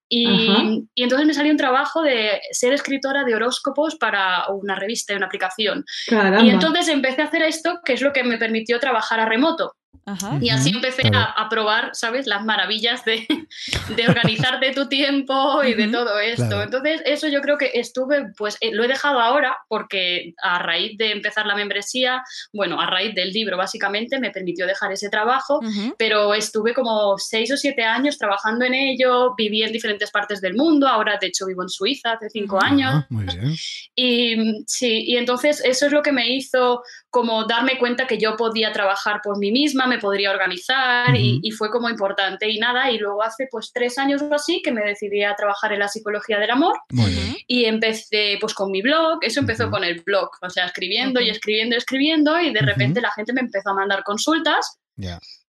[0.09, 5.17] y, entonces me salió un trabajo de ser escritora de horóscopos para una revista y
[5.17, 5.83] una aplicación.
[6.41, 9.73] Y entonces empecé a hacer esto, que es lo que me permitió trabajar a remoto.
[10.39, 12.27] Y así empecé a, probar, ¿sabes?
[12.27, 13.27] Las maravillas de,
[13.95, 16.61] de organizarte tu tiempo y de todo esto.
[16.61, 20.97] Entonces, eso yo creo que estuve, pues eh, lo he dejado ahora porque a raíz
[20.97, 25.59] de empezar la membresía, bueno, a raíz del libro básicamente me permitió dejar ese trabajo,
[25.97, 30.55] pero estuve como seis o siete años trabajando en ello, viví en diferentes partes del
[30.55, 33.03] mundo, ahora de hecho vivo en Suiza hace cinco años.
[33.09, 33.55] muy bien.
[33.95, 38.37] Y sí, y entonces eso es lo que me hizo como darme cuenta que yo
[38.37, 42.49] podía trabajar por mí misma, me podría organizar y, fue como importante.
[42.49, 42.89] Y nada.
[42.89, 45.87] Y luego hace pues tres años o así que me decidí a trabajar en la
[45.87, 46.77] psicología del amor
[47.47, 51.29] y empecé pues con mi blog, eso empezó con el blog, o sea, escribiendo y
[51.29, 54.79] escribiendo y escribiendo y de repente la gente me empezó a mandar consultas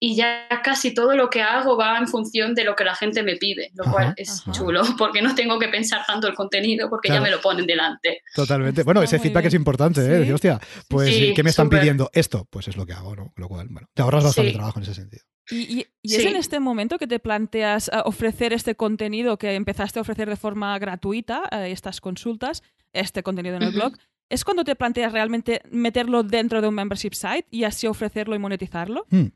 [0.01, 3.23] y ya casi todo lo que hago va en función de lo que la gente
[3.23, 7.09] me pide, lo cual es chulo, porque no tengo que pensar tanto el contenido porque
[7.09, 8.23] ya me lo ponen delante.
[8.35, 8.85] Totalmente.
[8.85, 10.33] Bueno, ese feedback es importante, ¿eh?
[10.33, 12.11] hostia, pues, ¿qué me están pidiendo?
[12.13, 13.33] Esto, pues es lo que hago, ¿no?
[13.37, 15.25] Lo cual, bueno, te ahorras bastante trabajo en ese sentido.
[15.51, 20.03] Y, es en este momento que te planteas eh, ofrecer este contenido que empezaste a
[20.03, 23.95] ofrecer de forma gratuita, eh, estas consultas, este contenido en el blog.
[24.29, 28.39] ¿Es cuando te planteas realmente meterlo dentro de un membership site y así ofrecerlo y
[28.39, 29.07] monetizarlo?
[29.11, 29.29] Hmm.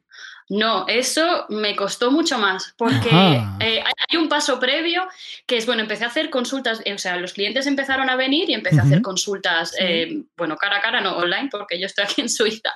[0.48, 5.08] No, eso me costó mucho más, porque eh, hay un paso previo
[5.46, 8.50] que es, bueno, empecé a hacer consultas, eh, o sea, los clientes empezaron a venir
[8.50, 12.04] y empecé a hacer consultas, eh, bueno, cara a cara, no online, porque yo estoy
[12.04, 12.70] aquí en Suiza.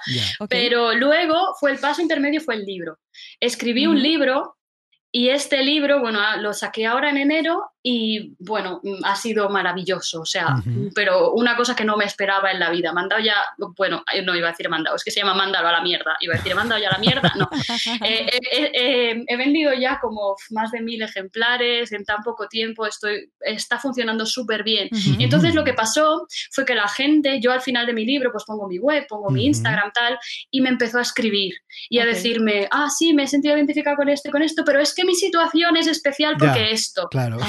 [0.49, 2.99] Pero luego fue el paso intermedio, fue el libro.
[3.41, 4.57] Escribí un libro
[5.13, 9.49] y este libro, bueno, ah, lo saqué ahora en enero y bueno, mm, ha sido
[9.49, 10.57] maravilloso, o sea,
[10.95, 13.37] pero una cosa que no me esperaba en la vida, mandado ya,
[13.77, 16.35] bueno, no iba a decir mandado, es que se llama mándalo a la mierda, iba
[16.35, 17.49] a decir mandado ya a la mierda, no,
[18.05, 22.87] eh, eh, eh, he vendido ya como más de mil ejemplares en tan poco tiempo,
[22.87, 24.89] estoy, está funcionando súper bien.
[25.19, 28.45] Entonces lo que pasó fue que la gente, yo al final de mi libro, pues
[28.45, 30.19] pongo mi web, pongo mi Instagram, tal,
[30.51, 31.55] y me empezó a escribir
[31.89, 34.95] y a decirme, ah, sí, me he sentido identificada con esto con esto, pero es
[34.97, 37.09] que mi situación es especial porque esto.
[37.11, 37.37] Claro.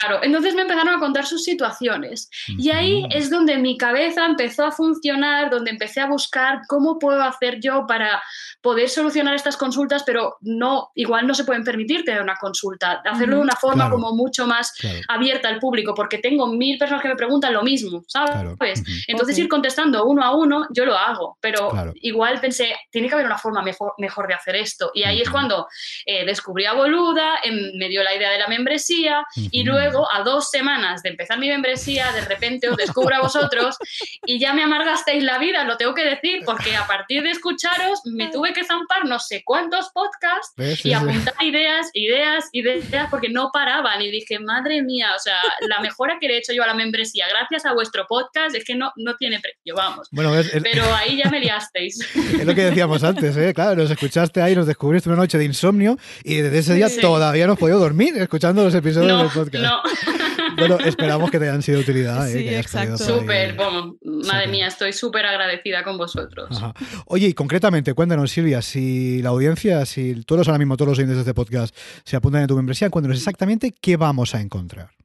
[0.00, 2.28] Claro, entonces me empezaron a contar sus situaciones.
[2.48, 7.22] Y ahí es donde mi cabeza empezó a funcionar, donde empecé a buscar cómo puedo
[7.22, 8.20] hacer yo para
[8.60, 13.36] poder solucionar estas consultas, pero no, igual no se pueden permitir tener una consulta, hacerlo
[13.36, 14.72] de una forma como mucho más
[15.06, 18.82] abierta al público, porque tengo mil personas que me preguntan lo mismo, ¿sabes?
[19.06, 23.26] Entonces ir contestando uno a uno, yo lo hago, pero igual pensé, tiene que haber
[23.26, 24.90] una forma mejor, mejor de hacer esto.
[24.94, 25.68] Y ahí es cuando
[26.04, 30.22] eh, descubrí a Boluda, em, me dio la idea de la membresía y luego a
[30.22, 33.76] dos semanas de empezar mi membresía, de repente os descubro a vosotros
[34.24, 38.00] y ya me amargasteis la vida, lo tengo que decir, porque a partir de escucharos
[38.04, 43.50] me tuve que zampar no sé cuántos podcasts y apuntar ideas, ideas, ideas, porque no
[43.52, 46.66] paraban y dije, madre mía, o sea, la mejora que le he hecho yo a
[46.66, 50.08] la membresía gracias a vuestro podcast es que no, no tiene precio, vamos.
[50.10, 51.98] Bueno, Pero ahí ya me liasteis.
[52.16, 53.52] Es lo que decíamos antes, ¿eh?
[53.54, 57.00] Claro, nos escuchaste ahí, nos descubriste una noche de insomnio y desde ese día Sí.
[57.00, 59.64] todavía no has podido dormir escuchando los episodios No, del podcast.
[59.64, 59.80] no,
[60.56, 62.28] Bueno, esperamos que te hayan sido de utilidad.
[62.30, 62.32] ¿eh?
[62.32, 63.18] Sí, que hayas podido exacto.
[63.20, 66.48] súper, bueno, madre mía, estoy súper agradecida con vosotros.
[66.50, 66.72] Ajá.
[67.06, 71.16] Oye, y concretamente, cuéntanos, Silvia, si la audiencia, si todos ahora mismo, todos los oyentes
[71.16, 74.95] de este podcast se apuntan a tu membresía, cuéntanos exactamente qué vamos a encontrar.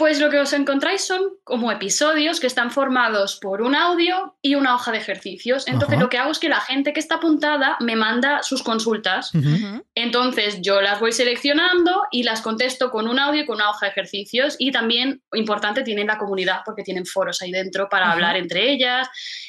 [0.00, 4.54] Pues lo que os encontráis son como episodios que están formados por un audio y
[4.54, 5.68] una hoja de ejercicios.
[5.68, 6.02] Entonces Ajá.
[6.04, 9.30] lo que hago es que la gente que está apuntada me manda sus consultas.
[9.94, 13.86] Entonces yo las voy seleccionando y las contesto con un audio y con una hoja
[13.86, 14.56] de ejercicios.
[14.58, 19.06] Y también, importante, tienen la comunidad porque tienen foros ahí dentro para hablar entre ellas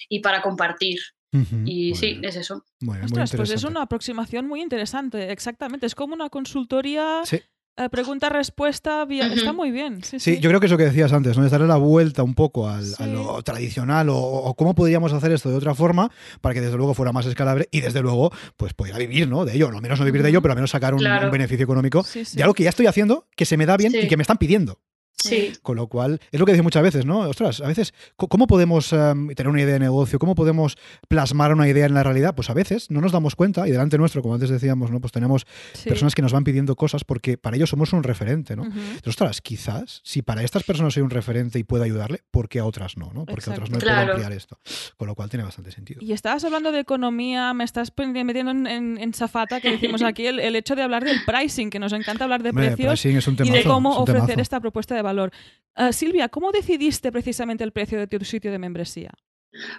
[0.09, 0.99] y para compartir.
[1.31, 2.25] Y Muy sí, bien.
[2.25, 2.65] es eso.
[2.81, 5.85] Muy bien, muy Ostras, pues es una aproximación muy interesante, exactamente.
[5.85, 7.41] Es como una consultoría, Sí.
[7.77, 10.03] Eh, pregunta-respuesta, vía- está muy bien.
[10.03, 10.39] Sí, Sí, sí.
[10.41, 11.45] yo creo que eso que decías antes, ¿no?
[11.45, 15.31] Es darle la vuelta un poco al, a lo tradicional o, o cómo podríamos hacer
[15.31, 18.73] esto de otra forma para que desde luego fuera más escalable y desde luego pues
[18.73, 19.45] pudiera vivir ¿no?
[19.45, 21.25] de ello, no al menos no vivir de ello, pero al menos sacar un, Claro.
[21.27, 22.37] un beneficio económico Sí, sí.
[22.37, 23.99] de algo que ya estoy haciendo, que se me da bien Sí.
[24.03, 24.79] y que me están pidiendo.
[25.15, 25.51] Sí.
[25.61, 27.19] Con lo cual, es lo que decía muchas veces, ¿no?
[27.19, 30.17] Ostras, a veces, ¿cómo podemos em, tener una idea de negocio?
[30.17, 32.33] ¿Cómo podemos plasmar una idea en la realidad?
[32.33, 34.99] Pues a veces no nos damos cuenta y delante nuestro, como antes decíamos, ¿no?
[34.99, 35.89] Pues tenemos Sí.
[35.89, 38.63] personas que nos van pidiendo cosas porque para ellos somos un referente, ¿no?
[38.65, 42.59] Entonces, ostras, quizás, si para estas personas soy un referente y puedo ayudarle, ¿por qué
[42.59, 43.11] a otras no?
[43.13, 43.25] ¿no?
[43.25, 43.79] Porque a otras no Exacto.
[43.79, 44.13] puedo Claro.
[44.13, 44.57] ampliar esto.
[44.97, 45.99] Con lo cual tiene bastante sentido.
[46.03, 50.25] Y estabas hablando de economía, me estás metiendo en, en, en zafata, que decimos aquí,
[50.25, 53.11] el, el hecho de hablar del pricing, que nos encanta hablar de precios y
[53.51, 55.31] de cómo ofrecer esta propuesta de valor.
[55.75, 59.11] Ah, Silvia, ¿cómo decidiste precisamente el precio de tu sitio de membresía?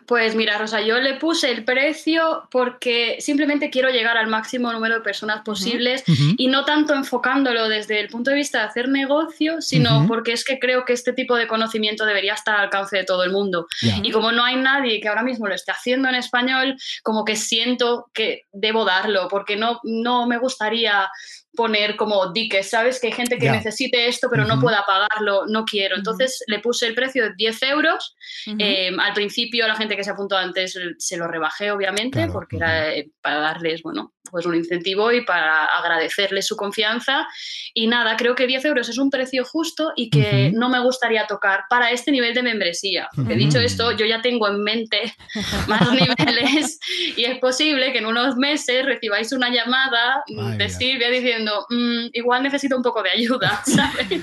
[0.06, 4.96] Pues mira, Rosa, yo le puse el precio porque simplemente quiero llegar al máximo número
[4.96, 6.04] de personas posibles
[6.37, 10.44] y no tanto enfocándolo desde el punto de vista de hacer negocio, sino porque es
[10.44, 13.66] que creo que este tipo de conocimiento debería estar al alcance de todo el mundo.
[14.02, 17.37] Y como no hay nadie que ahora mismo lo esté haciendo en español, como que
[17.37, 21.08] siento que debo darlo, porque no, no me gustaría
[21.55, 23.01] poner como diques, ¿sabes?
[23.01, 25.97] Que hay gente que necesite esto pero no pueda pagarlo, no quiero.
[25.97, 28.17] Entonces le puse el precio de 10 euros.
[28.59, 32.57] Eh, al principio la gente que se apuntó antes se lo rebajé, obviamente, Claro, porque
[32.57, 37.29] era eh, para darles, bueno, pues un incentivo y para agradecerles su confianza.
[37.75, 40.59] Y nada, creo que 10 euros es un precio justo y que Ujú.
[40.59, 43.09] no me gustaría tocar para este nivel de membresía.
[43.14, 43.38] Porque Ujú.
[43.38, 45.14] dicho esto, yo ya tengo en mente
[45.68, 46.81] más niveles
[47.16, 50.68] y es posible que en unos meses recibáis una llamada Ay, de.
[50.71, 54.23] Silvia diciendo, "Mm, igual necesito un poco de ayuda, ¿sabes?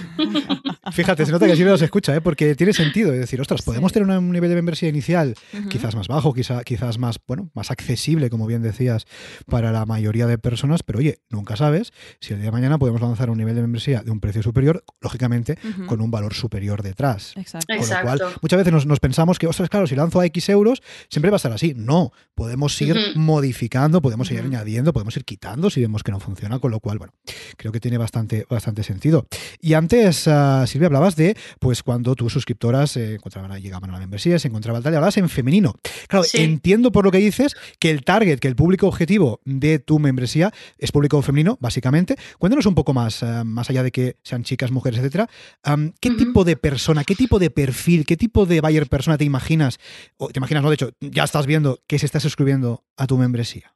[0.91, 2.22] Fíjate, se nota que Silvia nos escucha, ¿eh?
[2.22, 3.12] porque tiene sentido.
[3.12, 4.00] Decir, ostras, podemos Sí.
[4.00, 5.69] tener un nivel de membresía inicial Ujú.
[5.69, 9.06] quizás más bajo, quizá, quizás más, bueno, más accesible, como bien decías,
[9.45, 13.01] para la mayoría de personas, pero oye, nunca sabes si el día de mañana podemos
[13.01, 15.57] lanzar un nivel de membresía de un precio superior, lógicamente,
[15.88, 17.33] con un valor superior detrás.
[17.35, 17.67] Exacto.
[17.67, 18.05] Con lo Exacto.
[18.05, 21.29] cual, muchas veces nos, nos pensamos que, ostras, claro, si lanzo a X euros, siempre
[21.31, 21.73] va a estar así.
[21.75, 26.59] No, podemos ir modificando, podemos ir añadiendo, podemos ir quitando si vemos que no funciona,
[26.59, 27.13] con lo cual, bueno,
[27.57, 29.27] creo que tiene bastante, bastante sentido.
[29.62, 33.99] Y antes, ah, Silvia, hablabas de, pues, cuando tus suscriptoras se encontraban, llegaban a la
[33.99, 35.75] membresía, se encontraban tal, y hablabas en femenino.
[36.07, 36.41] Claro, Sí.
[36.41, 40.54] entiendo por lo que dices que el target, que el público objetivo de tu membresía
[40.78, 42.15] es público femenino, básicamente.
[42.38, 45.28] Cuéntanos un poco más, ah, más allá de que sean chicas, mujeres, etcétera.
[45.99, 49.80] ¿Qué tipo de persona, qué tipo de perfil, qué tipo de buyer persona te imaginas?
[50.17, 53.17] O te imaginas, no, de hecho, ya estás viendo que se está suscribiendo a tu
[53.17, 53.73] membresía.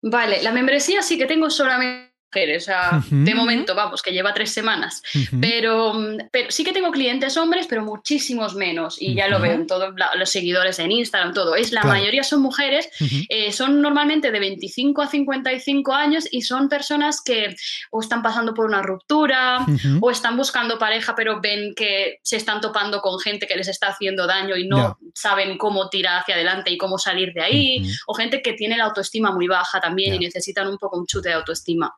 [0.00, 4.34] Vale, la membresía sí que tengo solamente mujeres, o sea, de momento, vamos, que lleva
[4.34, 5.02] tres semanas.
[5.40, 9.00] Pero, mm, pero sí que tengo clientes hombres, pero muchísimos menos.
[9.00, 11.54] Y ya lo veo en todos los seguidores en Instagram, todo.
[11.54, 11.98] Es la Claro.
[11.98, 12.88] mayoría son mujeres,
[13.28, 17.54] eh, son normalmente de 25 a 55 años y son personas que
[17.90, 19.64] o están pasando por una ruptura
[20.00, 23.88] o están buscando pareja, pero ven que se están topando con gente que les está
[23.88, 27.82] haciendo daño y no saben cómo tirar hacia adelante y cómo salir de ahí.
[28.06, 31.28] O gente que tiene la autoestima muy baja también y necesitan un poco un chute
[31.28, 31.94] de autoestima.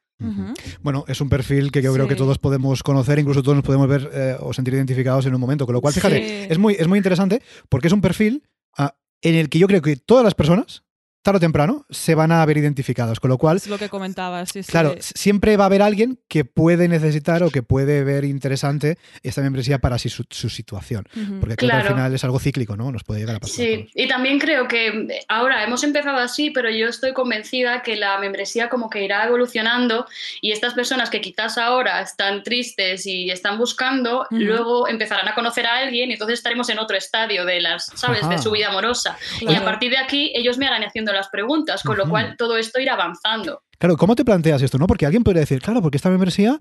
[0.83, 3.89] Bueno, es un perfil que yo creo que todos podemos conocer, incluso todos nos podemos
[3.89, 5.65] ver eh, o sentir identificados en un momento.
[5.67, 6.47] Con lo cual, fíjate, Sí.
[6.51, 8.43] es, muy, es muy interesante porque es un perfil
[8.77, 10.83] ah, en el que yo creo que todas las personas,
[11.23, 13.21] tarde o temprano, se van a ver identificados.
[13.21, 14.51] Con lo cual, Es lo que comentabas.
[14.51, 14.71] Sí, sí.
[14.71, 18.97] Claro, s- siempre va a haber alguien que puede necesitar o que puede ver interesante
[19.23, 21.07] esta membresía para sí su, su situación.
[21.15, 21.41] Ujú.
[21.41, 21.97] Porque creo que al Claro.
[21.97, 22.91] final es algo cíclico, ¿no?
[22.93, 23.57] Nos puede llegar a pasar.
[23.57, 28.19] Sí, y también creo que ahora hemos empezado así, pero yo estoy convencida que la
[28.19, 30.07] membresía como que irá evolucionando
[30.41, 34.41] y estas personas que quizás ahora están tristes y están buscando, Ujú.
[34.41, 38.23] luego empezarán a conocer a alguien y entonces estaremos en otro estadio de las, ¿sabes?,
[38.23, 38.31] Ajá.
[38.33, 39.17] de su vida amorosa.
[39.41, 39.61] Y Claro.
[39.63, 42.57] a partir de aquí ellos me harán haciendo haciendo las preguntas, con lo cual todo
[42.57, 43.63] esto irá avanzando.
[43.79, 44.77] Claro, ¿cómo te planteas esto?
[44.77, 44.89] ¿no?
[44.89, 46.59] Porque alguien podría decir, claro, porque esta membresía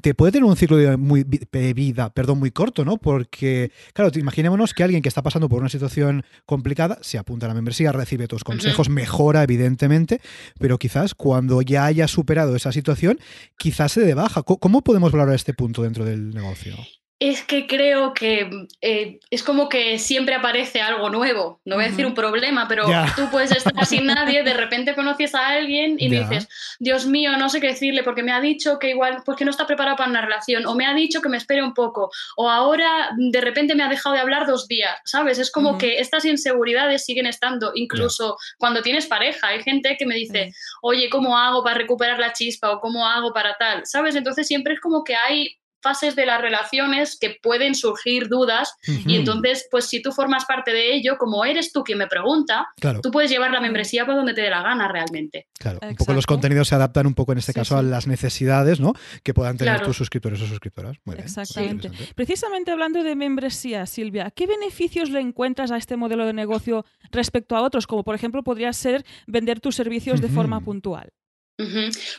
[0.00, 2.98] te puede tener un ciclo de, muy, vida perdón, muy corto, ¿no?
[2.98, 7.48] Porque, claro, imaginémonos que alguien que está pasando por una situación complicada se apunta a
[7.48, 10.20] la membresía, recibe tus consejos, mejora, evidentemente,
[10.60, 13.18] pero quizás cuando ya haya superado esa situación,
[13.58, 14.42] quizás se de baja.
[14.42, 16.76] ¿Cómo podemos valorar este punto dentro del negocio?
[17.18, 18.50] Es que creo que
[18.82, 21.60] eh, es como que siempre aparece algo nuevo.
[21.64, 22.84] No voy a decir un problema, pero
[23.16, 26.46] tú puedes estar sin nadie, de repente conoces a alguien y dices,
[26.78, 29.50] Dios mío, no sé qué decirle porque me ha dicho que igual, pues que no
[29.50, 32.50] está preparado para una relación, o me ha dicho que me espere un poco, o
[32.50, 35.38] ahora de repente me ha dejado de hablar dos días, ¿sabes?
[35.38, 39.48] Es como que estas inseguridades siguen estando, incluso cuando tienes pareja.
[39.48, 40.52] Hay gente que me dice,
[40.82, 42.66] oye, ¿cómo hago para recuperar la chispa?
[42.72, 43.86] o ¿cómo hago para tal?
[43.86, 44.16] ¿Sabes?
[44.16, 48.72] Entonces siempre es como que hay fases de las relaciones que pueden surgir dudas
[49.06, 52.66] y entonces, pues si tú formas parte de ello, como eres tú quien me pregunta,
[52.80, 55.46] Claro, tú puedes llevar la membresía por donde te dé la gana realmente.
[55.58, 55.78] claro.
[55.82, 58.80] Un poco los contenidos se adaptan un poco en este Sí, caso a las necesidades,
[58.80, 58.94] ¿no?
[59.22, 59.86] Que puedan tener Claro.
[59.86, 60.96] tus suscriptores o suscriptoras.
[61.04, 61.26] Muy bien.
[61.26, 61.90] Exactamente.
[62.14, 67.54] Precisamente hablando de membresía, Silvia, ¿qué beneficios le encuentras a este modelo de negocio respecto
[67.56, 67.86] a otros?
[67.86, 71.10] Como por ejemplo podría ser vender tus servicios de forma puntual.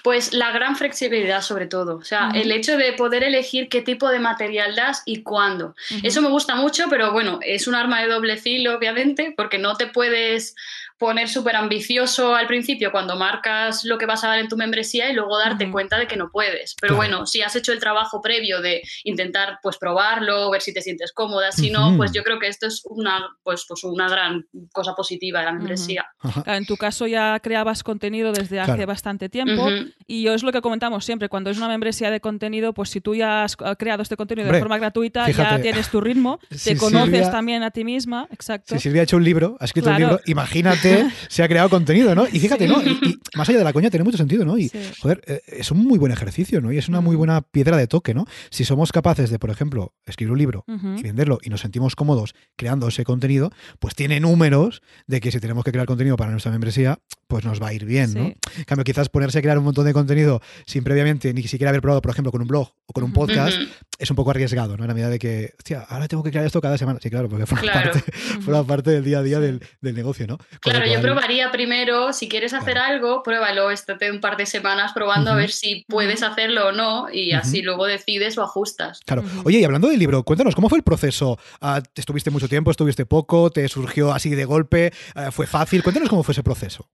[0.04, 4.10] Pues la gran flexibilidad sobre todo, o sea, el hecho de poder elegir qué tipo
[4.10, 5.76] de material das y cuándo.
[6.02, 9.76] Eso me gusta mucho, pero bueno, es un arma de doble filo, obviamente, porque no
[9.76, 10.56] te puedes
[10.98, 15.10] poner súper ambicioso al principio cuando marcas lo que vas a dar en tu membresía
[15.10, 16.76] y luego darte cuenta de que no puedes.
[16.82, 16.98] Pero Claro.
[16.98, 21.12] bueno, si has hecho el trabajo previo de intentar pues probarlo, ver si te sientes
[21.14, 24.94] cómoda, si no, pues yo creo que esto es una, pues, pues una gran cosa
[24.96, 26.06] positiva de la membresía.
[26.22, 28.88] Claro, en tu caso ya creabas contenido desde hace Claro.
[28.88, 29.70] bastante tiempo
[30.08, 33.02] y yo es lo que comentamos siempre, cuando es una membresía de contenido, pues si
[33.02, 35.56] tú ya has eh, creado este contenido Hombre, de forma gratuita, fíjate.
[35.58, 38.74] ya tienes tu ritmo, Si te conoces Silvia- también a ti misma, exacto.
[38.76, 40.04] Si Silvia ha hecho un libro, ha escrito Claro.
[40.06, 40.87] un libro, imagínate,
[41.30, 42.28] se ha creado contenido, ¿no?
[42.28, 42.74] Y fíjate, Sí.
[42.74, 42.82] ¿no?
[42.84, 44.58] Y, y más allá de la coña tiene mucho sentido, ¿no?
[44.58, 44.80] Y, Sí.
[45.02, 46.72] joder, eh, es un muy buen ejercicio, ¿no?
[46.72, 47.20] Y es una muy Ujú.
[47.20, 48.26] buena piedra de toque, ¿no?
[48.50, 52.34] Si somos capaces de, por ejemplo, escribir un libro y venderlo y nos sentimos cómodos
[52.56, 56.52] creando ese contenido, pues tiene números de que si tenemos que crear contenido para nuestra
[56.52, 58.22] membresía, pues nos va a ir bien, ¿no?
[58.58, 61.82] En cambio, quizás ponerse a crear un montón de contenido sin previamente ni siquiera haber
[61.82, 63.58] probado, por ejemplo, con un blog o con un podcast,
[64.00, 64.84] es un poco arriesgado, ¿no?
[64.84, 67.00] En la medida de que, hostia, ahora tengo que crear esto cada semana.
[67.02, 67.92] Sí, claro, porque forma, Claro.
[67.92, 68.12] parte,
[68.42, 70.38] forma parte del día a día del, del negocio, ¿no?
[70.62, 72.94] Claro, yo probaría primero, si quieres hacer Claro.
[72.94, 77.12] algo, pruébalo, estate un par de semanas probando a ver si puedes hacerlo o no
[77.12, 79.02] y así luego decides o ajustas.
[79.06, 79.24] Claro.
[79.44, 81.38] Oye, y hablando del libro, cuéntanos, ¿cómo fue el proceso?
[81.60, 82.72] Ah, ¿Estuviste mucho tiempo?
[82.72, 83.50] ¿Estuviste poco?
[83.50, 84.94] ¿Te surgió así de golpe?
[85.16, 85.84] Ah, ¿Fue fácil?
[85.84, 86.88] Cuéntanos cómo fue ese proceso.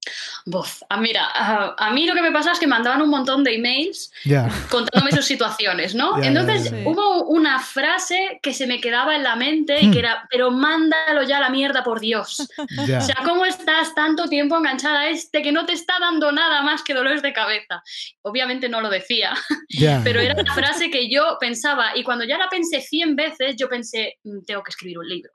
[0.46, 3.44] Buf, ah, mira, ah, a mí lo que me pasa es que mandaban un montón
[3.44, 4.50] de emails Ya.
[4.70, 6.18] contándome sus situaciones, ¿no?
[6.24, 9.92] Entonces hubo una frase que se me quedaba en la mente y Hmm.
[9.92, 12.48] que era, pero mándalo ya a la mierda, por Dios.
[12.88, 12.98] Ya.
[13.00, 16.62] O sea, ¿cómo estás tanto tiempo enganchada a este que no te está dando nada
[16.62, 17.82] más que dolores de cabeza?
[18.22, 19.34] Obviamente no lo decía,
[20.04, 23.68] pero era la frase que yo pensaba y cuando ya la pensé 100 veces, yo
[23.70, 25.32] pensé, "Mm, tengo que escribir un libro.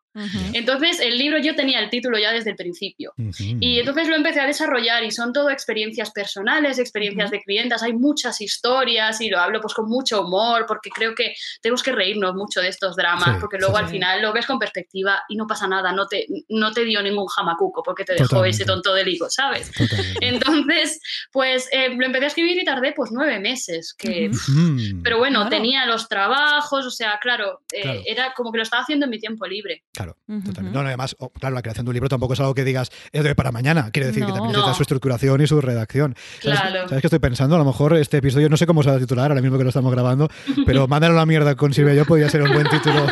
[0.52, 3.12] Entonces, el libro yo tenía el título ya desde el principio.
[3.38, 7.92] Y entonces lo empecé a desarrollar y son todo experiencias personales, experiencias de clientas, hay
[7.92, 12.34] muchas historias y lo hablo pues con mucho humor porque creo que tenemos que reírnos
[12.34, 13.92] mucho de estos dramas Sí, porque luego sí, al sí.
[13.94, 17.26] final lo ves con perspectiva y no pasa nada, no te, no te dio ningún
[17.26, 18.56] jamacuco porque te dejó Totalmente.
[18.56, 19.70] ese tonto del higo, ¿sabes?
[19.72, 20.26] Totalmente.
[20.26, 21.00] Entonces,
[21.32, 24.30] pues eh, lo empecé a escribir y tardé pues nueve meses, que...
[24.48, 25.02] Mm.
[25.02, 25.50] Pero bueno, Claro.
[25.50, 28.00] tenía los trabajos, o sea, claro, eh, Claro.
[28.06, 29.84] era como que lo estaba haciendo en mi tiempo libre.
[29.98, 30.62] Claro, totalmente.
[30.76, 32.88] No, no, además, oh, claro, la creación de un libro tampoco es algo que digas
[33.10, 33.90] es de para mañana.
[33.90, 34.58] Quiere decir que también No.
[34.58, 36.14] necesita su estructuración y su redacción.
[36.40, 36.88] ¿Sabes, Claro.
[36.88, 37.56] ¿Sabes qué estoy pensando?
[37.56, 39.64] A lo mejor este episodio, no sé cómo se va a titular ahora mismo que
[39.64, 40.28] lo estamos grabando,
[40.66, 43.06] pero mándalo a la mierda con Silvia y yo podría ser un buen título.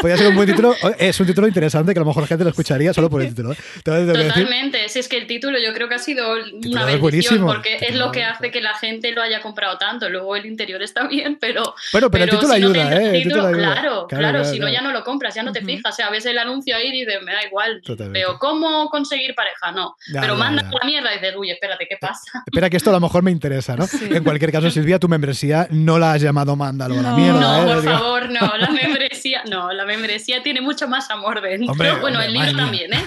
[0.00, 0.74] Podría ser un buen título.
[0.98, 3.28] Es un título interesante que a lo mejor la gente lo escucharía solo por el
[3.28, 3.52] título.
[3.52, 3.56] ¿eh?
[3.84, 6.34] Que decir- Totalmente, si es que el título yo creo que ha sido
[6.66, 8.52] una bendición porque es lo que hace claro.
[8.52, 10.08] que la gente lo haya comprado tanto.
[10.08, 13.16] Luego el interior está bien, pero, Bueno, pero, el título si no ayuda, entra ¿eh?
[13.16, 13.72] el título ayuda.
[13.74, 15.92] claro, claro, si no ya no lo compras, ya no te fijas.
[15.92, 17.80] O sea, ves el anuncio ahí y dices, me da igual.
[17.84, 18.20] Totalmente.
[18.20, 19.72] Pero ¿cómo conseguir pareja?
[19.72, 19.96] No.
[20.12, 20.70] Ya, pero ya, manda ya.
[20.80, 22.42] la mierda y dices, uy, espérate, ¿qué pasa?
[22.46, 23.86] Espera, que esto a lo mejor me interesa, ¿no?
[23.86, 24.08] Sí.
[24.10, 27.16] En cualquier caso, Silvia, tu membresía no la has llamado mándalo a la No.
[27.16, 27.74] mierda, No, ¿eh?
[27.74, 28.52] por favor, no.
[28.58, 31.72] La membresía, no, la membresía tiene mucho más amor dentro.
[31.72, 33.04] Hombre, bueno, hombre, el libro también, ¿eh?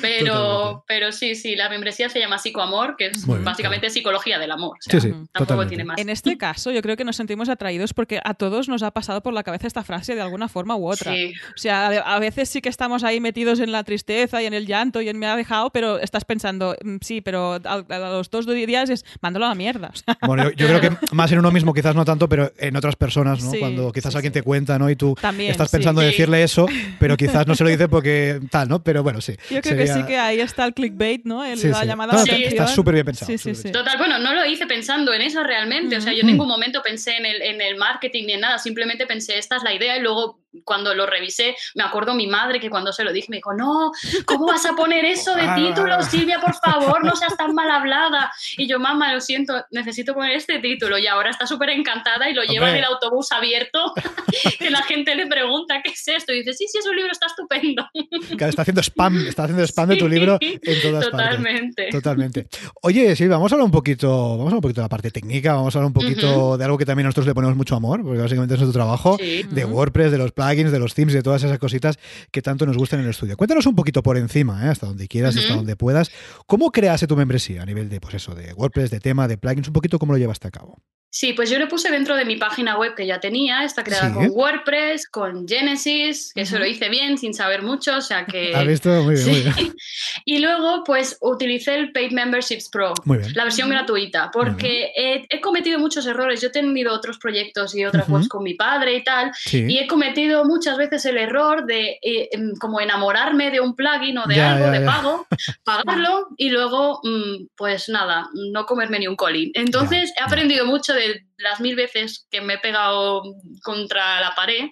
[0.00, 0.84] Pero, Totalmente.
[0.88, 4.76] pero sí, sí, la membresía se llama psicoamor, que es bien, básicamente psicología del amor.
[4.78, 5.68] O Sí, sea, sí, tampoco totalmente.
[5.70, 5.98] tiene más.
[5.98, 9.22] En este caso, yo creo que nos sentimos atraídos porque a todos nos ha pasado
[9.22, 11.12] por la cabeza esta frase de alguna forma u otra.
[11.12, 14.54] Sí, O sea, a veces sí que estamos ahí metidos en la tristeza y en
[14.54, 17.98] el llanto y en me ha dejado, pero estás pensando, mm, sí, pero a, a
[18.10, 19.90] los dos días es mándalo a la mierda.
[19.92, 22.52] O sea, Bueno, yo, yo creo que más en uno mismo quizás no tanto, pero
[22.58, 23.50] en otras personas, ¿no?
[23.50, 24.40] Sí, Cuando quizás sí, alguien sí.
[24.40, 24.88] te cuenta, ¿no?
[24.90, 25.76] Y tú También, estás sí.
[25.76, 26.16] pensando en Sí.
[26.22, 26.66] Decirle eso,
[26.98, 28.82] pero quizás no se lo dice porque tal, ¿no?
[28.82, 29.34] Pero bueno, sí.
[29.50, 31.44] yo creo que sí que ahí está el clickbait, ¿no?
[31.44, 31.86] El- Sí, la sí.
[31.86, 32.44] llamada No, a la Sí.
[32.44, 33.26] está- súper bien pensado.
[33.30, 33.62] Sí, sí, súper sí.
[33.64, 36.32] bien Total, bueno, no lo hice pensando en eso realmente, o sea, yo en Ujú.
[36.32, 39.62] ningún momento pensé en el, en el marketing ni en nada, simplemente pensé, esta es
[39.62, 43.12] la idea y luego cuando lo revisé, me acuerdo mi madre que cuando se lo
[43.12, 43.90] dije me dijo, no,
[44.26, 45.54] ¿cómo vas a poner eso de Ah.
[45.56, 48.30] título, Silvia, por favor, no seas tan mal hablada?
[48.58, 52.34] Y yo, mamá, lo siento, necesito poner este título y ahora está súper encantada y
[52.34, 53.92] lo lleva en el autobús abierto,
[54.58, 56.32] que la gente le pregunta, ¿qué es esto?
[56.32, 57.88] Y dice, sí, sí, es un libro, está estupendo.
[58.36, 61.10] Claro, está haciendo spam, está haciendo spam de tu libro en todas partes.
[61.10, 61.88] Totalmente.
[61.90, 62.46] Totalmente.
[62.82, 65.10] Oye, Silvia, vamos a hablar un poquito, vamos a hablar un poquito de la parte
[65.10, 68.02] técnica, vamos a hablar un poquito de algo que también nosotros le ponemos mucho amor,
[68.02, 69.42] porque básicamente es nuestro trabajo, Sí.
[69.50, 69.64] de.
[69.64, 71.98] WordPress, de los plugins, de los themes, de todas esas cositas
[72.30, 73.36] que tanto nos gustan en el estudio.
[73.36, 74.68] Cuéntanos un poquito por encima, ¿eh?
[74.68, 76.10] hasta donde quieras, hasta donde puedas.
[76.46, 79.68] ¿Cómo creaste tu membresía a nivel de, pues eso, de WordPress, de tema, de plugins?
[79.68, 80.78] Un poquito cómo lo llevaste a cabo.
[81.14, 84.08] Sí, pues yo lo puse dentro de mi página web que ya tenía, está creada
[84.08, 84.14] Sí.
[84.14, 86.64] con WordPress, con Genesis, que eso Ujú.
[86.64, 88.54] lo hice bien sin saber mucho, o sea que...
[88.56, 88.88] ¿Has visto?
[89.02, 89.42] Muy bien, muy Sí.
[89.42, 89.74] bien.
[90.24, 93.32] Y luego pues utilicé el Paid Memberships Pro, Muy bien.
[93.34, 96.40] la versión gratuita, porque he, he cometido muchos errores.
[96.40, 99.66] Yo he tenido otros proyectos y otras webs con mi padre y tal, Sí.
[99.68, 104.16] y he cometido muchas veces el error de eh, em, como enamorarme de un plugin
[104.18, 104.86] o de Ya, algo ya, de ya.
[104.86, 105.26] pago,
[105.64, 109.50] pagarlo y luego, mm, pues nada, no comerme ni un colín.
[109.54, 113.22] Entonces Ya, he aprendido mucho de started las mil veces que me he pegado
[113.62, 114.66] contra la pared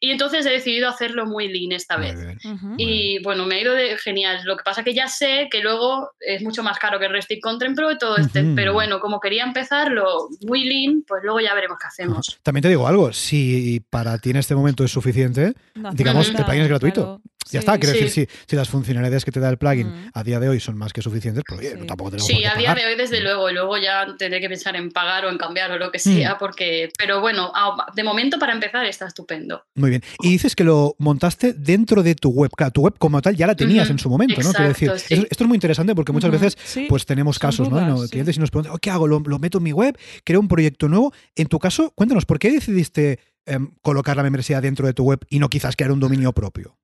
[0.00, 2.38] y entonces he decidido hacerlo muy lean esta Muy vez.
[2.78, 4.40] Y bueno, me ha ido de genial.
[4.44, 7.40] Lo que pasa que ya sé que luego es mucho más caro que el Restic
[7.42, 8.42] Content Pro y todo este.
[8.42, 8.54] Ujú.
[8.54, 12.38] Pero bueno, como quería empezarlo muy lean, pues luego ya veremos qué hacemos.
[12.42, 16.40] También te digo algo, si para ti en este momento es suficiente, No digamos, falta,
[16.40, 17.02] el plugin es gratuito.
[17.02, 17.20] claro.
[17.46, 17.58] Ya Sí.
[17.58, 18.04] está, quiero Sí.
[18.04, 20.10] decir, si, si las funcionalidades que te da el plugin Mm.
[20.14, 21.86] a día de hoy son más que suficientes, pues oye, Sí.
[21.86, 24.48] tampoco tenemos Sí, qué a día de hoy desde luego, y luego ya tendré que
[24.48, 26.16] pensar en pagar o en cambiar o lo que Mm.
[26.16, 29.62] sea, porque, pero bueno, a- de momento para empezar está estupendo.
[29.74, 30.02] Muy bien.
[30.20, 32.50] Y dices que lo montaste dentro de tu web.
[32.56, 34.52] Claro, tu web como tal ya la tenías en su momento, ¿no?
[34.52, 35.26] Quiero decir, sí.
[35.30, 36.86] esto es muy interesante porque muchas veces Sí.
[36.88, 37.76] pues tenemos casos, ¿no?
[37.76, 38.10] dudas, No, sí.
[38.10, 39.06] Clientes y nos preguntan, "Oh, ¿qué hago?
[39.06, 41.12] Lo, lo meto en mi web, creo un proyecto nuevo.
[41.34, 45.20] En tu caso, cuéntanos, ¿por qué decidiste em, colocar la membresía dentro de tu web
[45.28, 46.78] y no quizás crear un dominio propio?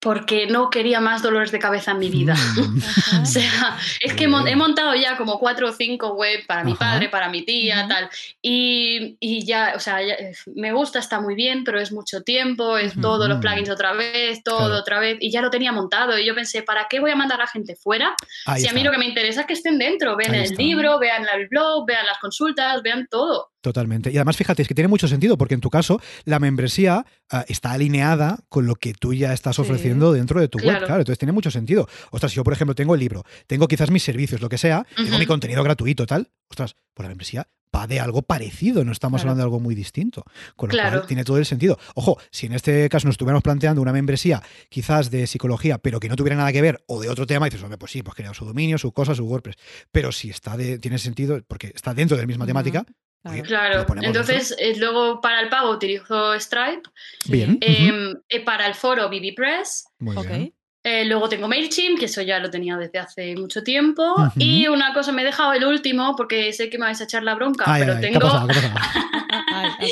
[0.00, 2.34] Porque no quería más dolores de cabeza en mi vida.
[3.22, 6.78] O sea, es que he montado ya como cuatro o cinco web para mi Ajá.
[6.78, 8.08] padre, para mi tía, tal.
[8.40, 12.22] Y, y ya, o sea, ya, eh, me gusta, está muy bien, pero es mucho
[12.22, 14.76] tiempo, es todos los plugins otra vez, todo Claro.
[14.76, 15.18] otra vez.
[15.20, 16.18] Y ya lo tenía montado.
[16.18, 18.14] Y yo pensé, ¿para qué voy a mandar a la gente fuera?
[18.46, 20.44] Ahí si a mí lo que me interesa es que estén dentro, vean Ahí el
[20.44, 20.62] está.
[20.62, 23.50] libro, vean el blog, vean las consultas, vean todo.
[23.60, 24.10] Totalmente.
[24.10, 27.44] Y además, fíjate, es que tiene mucho sentido, porque en tu caso, la membresía ah,
[27.46, 29.62] está alineada con lo que tú ya estás Sí.
[29.62, 30.78] ofreciendo dentro de tu web.
[30.78, 30.96] Claro.
[31.00, 31.86] Entonces tiene mucho sentido.
[32.10, 34.86] Ostras, si yo, por ejemplo, tengo el libro, tengo quizás mis servicios, lo que sea,
[34.96, 36.30] tengo mi contenido gratuito, tal.
[36.48, 39.30] Ostras, pues la membresía va de algo parecido, no estamos Claro.
[39.32, 40.24] hablando de algo muy distinto.
[40.56, 40.96] Con lo Claro.
[41.00, 41.78] cual tiene todo el sentido.
[41.94, 46.08] Ojo, si en este caso nos estuviéramos planteando una membresía quizás de psicología, pero que
[46.08, 48.32] no tuviera nada que ver, o de otro tema, dices, hombre, pues sí, pues crea
[48.34, 49.56] su dominio, su cosa, su WordPress.
[49.92, 52.84] Pero si está de, tiene sentido, porque está dentro de la misma temática.
[53.24, 53.86] Oye, Claro.
[54.02, 56.88] Entonces, eh, luego para el pago utilizo Stripe,
[57.28, 57.58] bien.
[57.60, 59.86] em, eh, para el foro BBPress.
[59.98, 60.26] Muy Ok.
[60.28, 60.54] bien.
[60.82, 64.14] Eh, luego tengo MailChimp, que eso ya lo tenía desde hace mucho tiempo.
[64.36, 67.22] Y una cosa, me he dejado el último porque sé que me vais a echar
[67.22, 68.48] la bronca, Ay, pero ay, ¿qué ha tengo, pasado?
[68.48, 69.04] ¿Qué ha pasado?
[69.52, 69.90] Ay, a ver.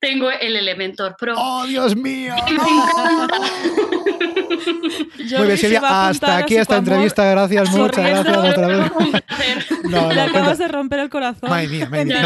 [0.00, 1.34] tengo el Elementor Pro.
[1.36, 2.34] ¡Oh, Dios mío!
[5.26, 6.88] Yo Muy bien, Silvia, hasta aquí esta amor.
[6.88, 7.24] entrevista.
[7.30, 8.92] Gracias, muchas gracias otra vez.
[9.90, 11.50] No, no, Le acabas cuenta- de romper el corazón.
[11.50, 12.22] Madre mía, madre mía.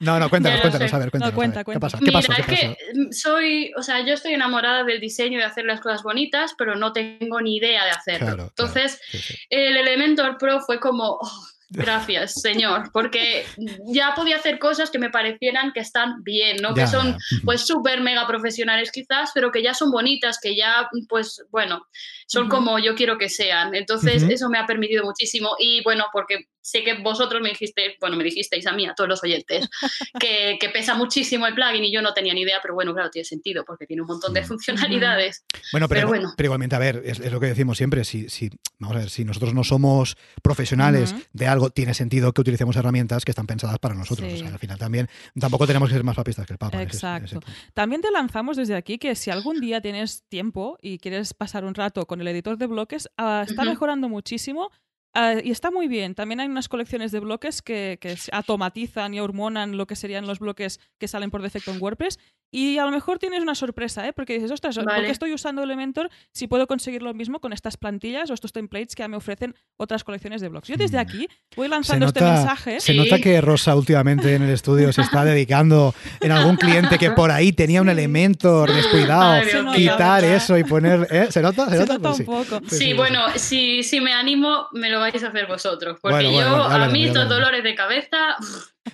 [0.00, 1.32] No, no, no, cuéntanos, cuéntanos, a ver, cuéntanos.
[1.32, 1.64] No, cuenta, a ver.
[1.64, 1.72] cuenta.
[1.72, 1.98] ¿Qué pasa?
[1.98, 2.32] ¿Qué Mira, pasó?
[2.34, 2.74] ¿Qué es pasó?
[3.06, 6.54] que soy, o sea, yo estoy enamorada del diseño y de hacer las cosas bonitas,
[6.58, 8.26] pero no tengo ni idea de hacerlo.
[8.26, 8.52] Claro, claro.
[8.56, 9.34] Entonces, Sí, sí.
[9.50, 11.30] el Elementor Pro fue como, "Oh,
[11.70, 13.44] gracias, señor, porque
[13.92, 16.74] ya podía hacer cosas que me parecieran que están bien, ¿no?
[16.74, 17.18] Ya, que son ya.
[17.44, 21.86] Pues súper mega profesionales quizás, pero que ya son bonitas, que ya, pues bueno,
[22.26, 23.74] son como yo quiero que sean.
[23.74, 25.56] Entonces, eso me ha permitido muchísimo.
[25.58, 29.08] Y bueno, porque sé que vosotros me dijisteis, bueno, me dijisteis a mí, a todos
[29.08, 29.68] los oyentes,
[30.20, 33.10] que, que pesa muchísimo el plugin y yo no tenía ni idea, pero bueno, claro,
[33.10, 34.44] tiene sentido porque tiene un montón de Mm.
[34.46, 35.44] funcionalidades.
[35.72, 36.32] Bueno, pero, Pero bueno.
[36.36, 38.04] pero igualmente, a ver, es, es lo que decimos siempre.
[38.04, 42.40] Si, si, vamos a ver, si nosotros no somos profesionales de algo, tiene sentido que
[42.40, 44.28] utilicemos herramientas que están pensadas para nosotros.
[44.28, 44.34] Sí.
[44.36, 46.82] O sea, al final también tampoco tenemos que ser más papistas que el Papa.
[46.82, 47.52] en ese- en ese Exacto.
[47.74, 51.74] También te lanzamos desde aquí que si algún día tienes tiempo y quieres pasar un
[51.74, 54.70] rato con el editor de bloques, ah, está mejorando muchísimo.
[55.14, 56.14] Ah, y está muy bien.
[56.14, 60.38] También hay unas colecciones de bloques que, que automatizan y hormonan lo que serían los
[60.38, 62.18] bloques que salen por defecto en WordPress.
[62.50, 64.12] Y a lo mejor tienes una sorpresa, ¿eh?
[64.12, 65.04] porque dices, ostras, ¿por Vale.
[65.06, 68.94] qué estoy usando Elementor si puedo conseguir lo mismo con estas plantillas o estos templates
[68.94, 70.68] que ya me ofrecen otras colecciones de blogs?
[70.68, 71.00] Yo desde Mm.
[71.00, 72.80] aquí voy lanzando este nota, mensaje.
[72.80, 72.98] se Sí.
[72.98, 77.30] nota que Rosa últimamente en el estudio se está dedicando en algún cliente que por
[77.30, 77.92] ahí tenía un Sí.
[77.92, 79.64] elemento descuidado, Ay, Dios Se mío.
[79.64, 80.36] nota, quitar ¿verdad?
[80.36, 81.06] eso y poner...
[81.10, 81.26] ¿eh?
[81.30, 81.66] ¿Se nota?
[81.66, 81.92] ¿Se, Se nota?
[81.94, 82.24] nota Pues un sí.
[82.24, 82.60] poco.
[82.70, 85.98] Sí, sí, bueno, si, si me animo, me lo vais a hacer vosotros.
[86.00, 88.36] Porque Bueno, bueno, yo, bueno, a mí, estos dolores de cabeza.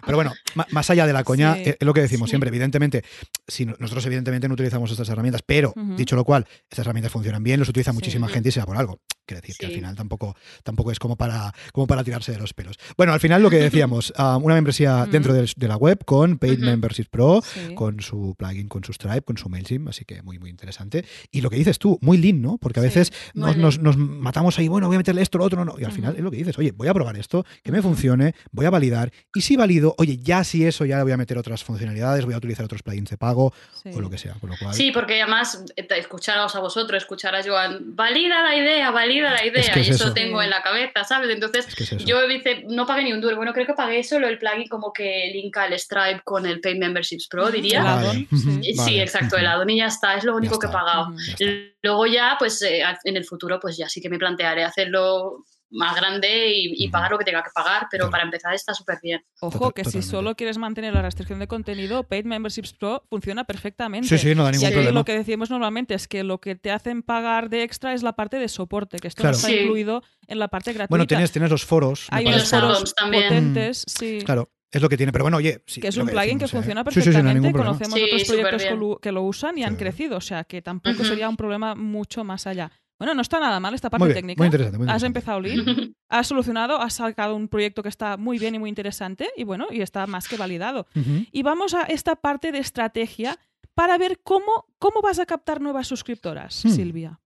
[0.05, 0.33] Pero bueno,
[0.71, 1.61] más allá de la coña, Sí.
[1.67, 2.33] eh, es lo que decimos Sí.
[2.33, 2.49] siempre.
[2.49, 3.05] Evidentemente,
[3.47, 7.43] si no- nosotros evidentemente no utilizamos estas herramientas, pero dicho lo cual, estas herramientas funcionan
[7.43, 8.99] bien, los utiliza muchísima gente y sea por algo.
[9.27, 12.53] Quiere decir que al final tampoco, tampoco es como para, como para tirarse de los
[12.53, 12.77] pelos.
[12.97, 16.39] Bueno, al final lo que decíamos, ah, una membresía dentro de, de la web con
[16.39, 16.59] Paid.
[16.59, 17.75] Membership Pro, Sí.
[17.75, 21.05] con su plugin, con su Stripe, con su MailChimp, así que muy, muy interesante.
[21.31, 22.59] Y lo que dices tú, muy lean, ¿no?
[22.59, 23.85] Porque a veces nos, nos- lean.
[23.85, 25.79] nos matamos ahí, bueno, voy a meterle esto, lo otro, no, no.
[25.81, 28.35] Y al final es lo que dices, oye, voy a probar esto, que me funcione,
[28.53, 29.11] voy a validar.
[29.35, 32.39] Y si valido, oye, ya si eso, ya voy a meter otras funcionalidades, voy a
[32.39, 33.53] utilizar otros plugins de pago
[33.93, 34.35] o lo que sea.
[34.35, 38.57] Con lo cual, Sí, porque además, eh, escucharos a vosotros, escuchar a Joan, valida la
[38.57, 39.73] idea, valida la idea.
[39.73, 40.15] que es y eso, eso.
[40.15, 41.31] tengo en la cabeza, ¿sabes?
[41.31, 42.07] Entonces, es que es eso.
[42.07, 43.37] yo dice, no pagué ni un duro.
[43.37, 46.79] Bueno, creo que pagué solo el plugin como que linka el Stripe con el Paid
[46.79, 47.79] Memberships Pro, diría.
[47.79, 48.29] el Vale.
[48.31, 49.01] add-on, sí.
[49.01, 51.15] Exacto, el add-on y ya está, es lo único que he pagado.
[51.39, 51.47] Ya.
[51.83, 55.97] Luego ya, pues eh, en el futuro, pues ya sí que me plantearé hacerlo más
[55.97, 58.11] grande y, y pagar lo que tenga que pagar, pero Claro.
[58.13, 59.25] para empezar está súper bien.
[59.41, 64.09] Ojo, que si solo quieres mantener la restricción de contenido, Paid Memberships Pro funciona perfectamente.
[64.09, 64.99] Sí, sí, no da Y ningún aquí problema.
[65.01, 68.13] lo que decimos normalmente es que lo que te hacen pagar de extra es la
[68.15, 69.33] parte de soporte, que esto Claro.
[69.33, 69.57] no está Sí.
[69.63, 70.91] incluido en la parte gratuita.
[70.91, 72.07] Bueno, tienes, tienes los foros.
[72.11, 73.25] Hay Y unos foros también.
[73.25, 74.19] potentes, sí.
[74.25, 75.11] Claro, es lo que tiene.
[75.13, 76.57] Pero bueno, oye, sí, que es un plugin que decimos, ¿eh?
[76.75, 77.41] funciona Sí, sí, sí, no hay perfectamente.
[77.41, 77.79] ningún problema.
[77.79, 80.63] Conocemos Sí, otros proyectos que lo, que lo usan y han crecido, o sea que
[80.63, 82.71] tampoco sería un problema mucho más allá.
[82.99, 84.41] Bueno, no está nada mal esta parte Muy bien, técnica.
[84.41, 84.79] muy interesante.
[84.79, 88.59] Muy Has empezado lean, has solucionado, has sacado un proyecto que está muy bien y
[88.59, 90.87] muy interesante y bueno, y está más que validado.
[91.33, 93.39] Y vamos a esta parte de estrategia
[93.75, 96.69] para ver cómo, cómo vas a captar nuevas suscriptoras, Hmm.
[96.69, 97.21] Silvia.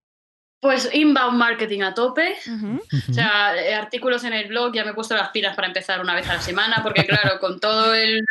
[0.61, 2.35] Pues inbound marketing a tope.
[3.09, 6.01] O sea, eh, artículos en el blog, ya me he puesto las pilas para empezar
[6.01, 8.25] una vez a la semana, porque claro, con todo el,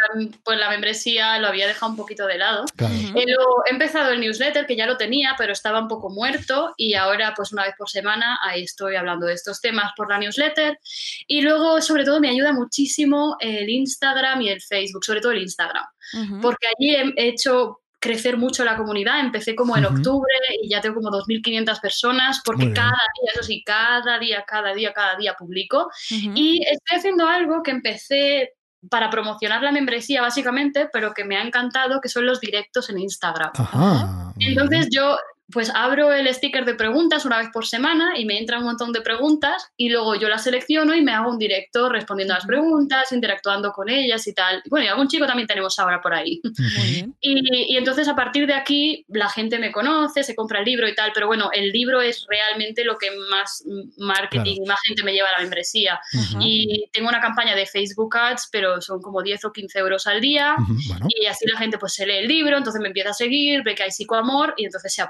[0.44, 2.66] pues la membresía lo había dejado un poquito de lado.
[2.76, 2.92] Claro.
[2.94, 6.74] Eh, lo- he empezado el newsletter, que ya lo tenía, pero estaba un poco muerto
[6.76, 10.18] y ahora pues una vez por semana ahí estoy hablando de estos temas por la
[10.18, 10.78] newsletter.
[11.26, 15.40] Y luego, sobre todo, me ayuda muchísimo el Instagram y el Facebook, sobre todo el
[15.42, 15.86] Instagram,
[16.42, 19.20] porque allí he hecho crecer mucho la comunidad.
[19.20, 20.32] Empecé como en octubre
[20.62, 24.92] y ya tengo como 2.500 personas, porque cada día, eso sí, cada día, cada día,
[24.92, 25.90] cada día publico.
[26.10, 28.54] Y estoy haciendo algo que empecé
[28.90, 32.98] para promocionar la membresía, básicamente, pero que me ha encantado, que son los directos en
[32.98, 33.50] Instagram.
[33.54, 34.32] Ajá.
[34.38, 34.90] Entonces bien.
[34.92, 35.16] yo
[35.52, 38.92] pues abro el sticker de preguntas una vez por semana y me entra un montón
[38.92, 42.46] de preguntas y luego yo las selecciono y me hago un directo respondiendo a las
[42.46, 44.62] preguntas, interactuando con ellas y tal.
[44.68, 46.40] Bueno, y algún chico también tenemos ahora por ahí.
[46.44, 47.14] Muy bien.
[47.20, 50.88] Y, y entonces a partir de aquí la gente me conoce, se compra el libro
[50.88, 53.64] y tal, pero bueno, el libro es realmente lo que más
[53.96, 54.50] marketing Claro.
[54.64, 56.00] y más gente me lleva a la membresía.
[56.40, 60.20] Y tengo una campaña de Facebook Ads, pero son como 10 o 15 euros al
[60.20, 60.56] día.
[60.58, 63.62] Bueno, Y así la gente pues se lee el libro, entonces me empieza a seguir,
[63.62, 65.02] ve que hay psicoamor y entonces se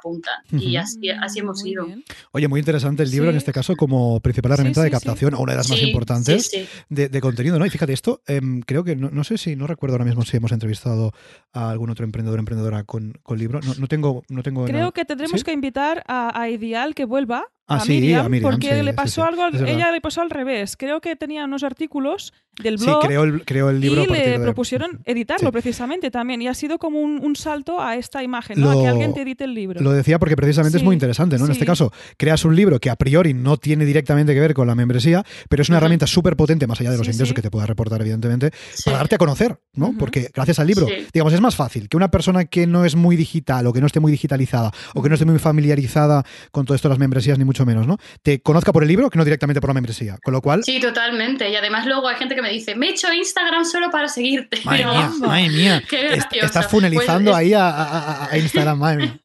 [0.52, 1.86] Y así, así hemos Muy ido.
[1.86, 2.04] bien.
[2.32, 3.30] oye, muy interesante el libro Sí.
[3.30, 6.46] en este caso como principal herramienta Sí, de captación, o una de las más importantes
[6.48, 6.68] sí, sí.
[6.88, 7.66] De, de contenido, ¿no?
[7.66, 10.36] Y fíjate, esto em, creo que, no, no sé si, no recuerdo ahora mismo si
[10.36, 11.12] hemos entrevistado
[11.52, 13.60] a algún otro emprendedor o emprendedora con, con libro.
[13.64, 15.44] No, no tengo, no tengo Creo nada- que tendremos ¿Sí?
[15.44, 17.44] que invitar a, a Ideal que vuelva.
[17.70, 20.00] Ah, a, sí, Miriam, a Miriam, porque sí, le pasó sí, algo, al- ella le
[20.00, 20.76] pasó al revés.
[20.78, 24.30] Creo que tenía unos artículos del Sí, blog creó el, creó el libro y le
[24.30, 25.52] de- propusieron editarlo Sí.
[25.52, 26.40] precisamente también.
[26.42, 28.70] Y ha sido como un, un salto a esta imagen, ¿no?
[28.70, 29.80] a que alguien te edite el libro.
[29.80, 31.44] Lo decía porque precisamente es muy interesante, ¿no?
[31.44, 34.66] En este caso, creas un libro que a priori no tiene directamente que ver con
[34.66, 37.34] la membresía, pero es una herramienta súper potente, más allá de los Sí, ingresos sí.
[37.34, 38.84] que te pueda reportar, evidentemente, Sí.
[38.86, 39.94] para darte a conocer, ¿no?
[39.98, 41.06] Porque gracias al libro, Sí.
[41.12, 43.86] digamos, es más fácil que una persona que no es muy digital o que no
[43.86, 47.38] esté muy digitalizada o que no esté muy familiarizada con todo esto de las membresías,
[47.38, 47.96] ni mucho menos, ¿no?
[48.22, 50.18] Te conozca por el libro que no directamente por la membresía.
[50.22, 51.48] Con lo cual, Sí, totalmente.
[51.50, 54.60] Y además luego hay gente que me dice, me he hecho Instagram solo para seguirte.
[54.64, 58.96] madre mía, madre mía, Qué est- estás funelizando Pues es- ahí a- a Instagram, madre
[58.98, 59.20] mía.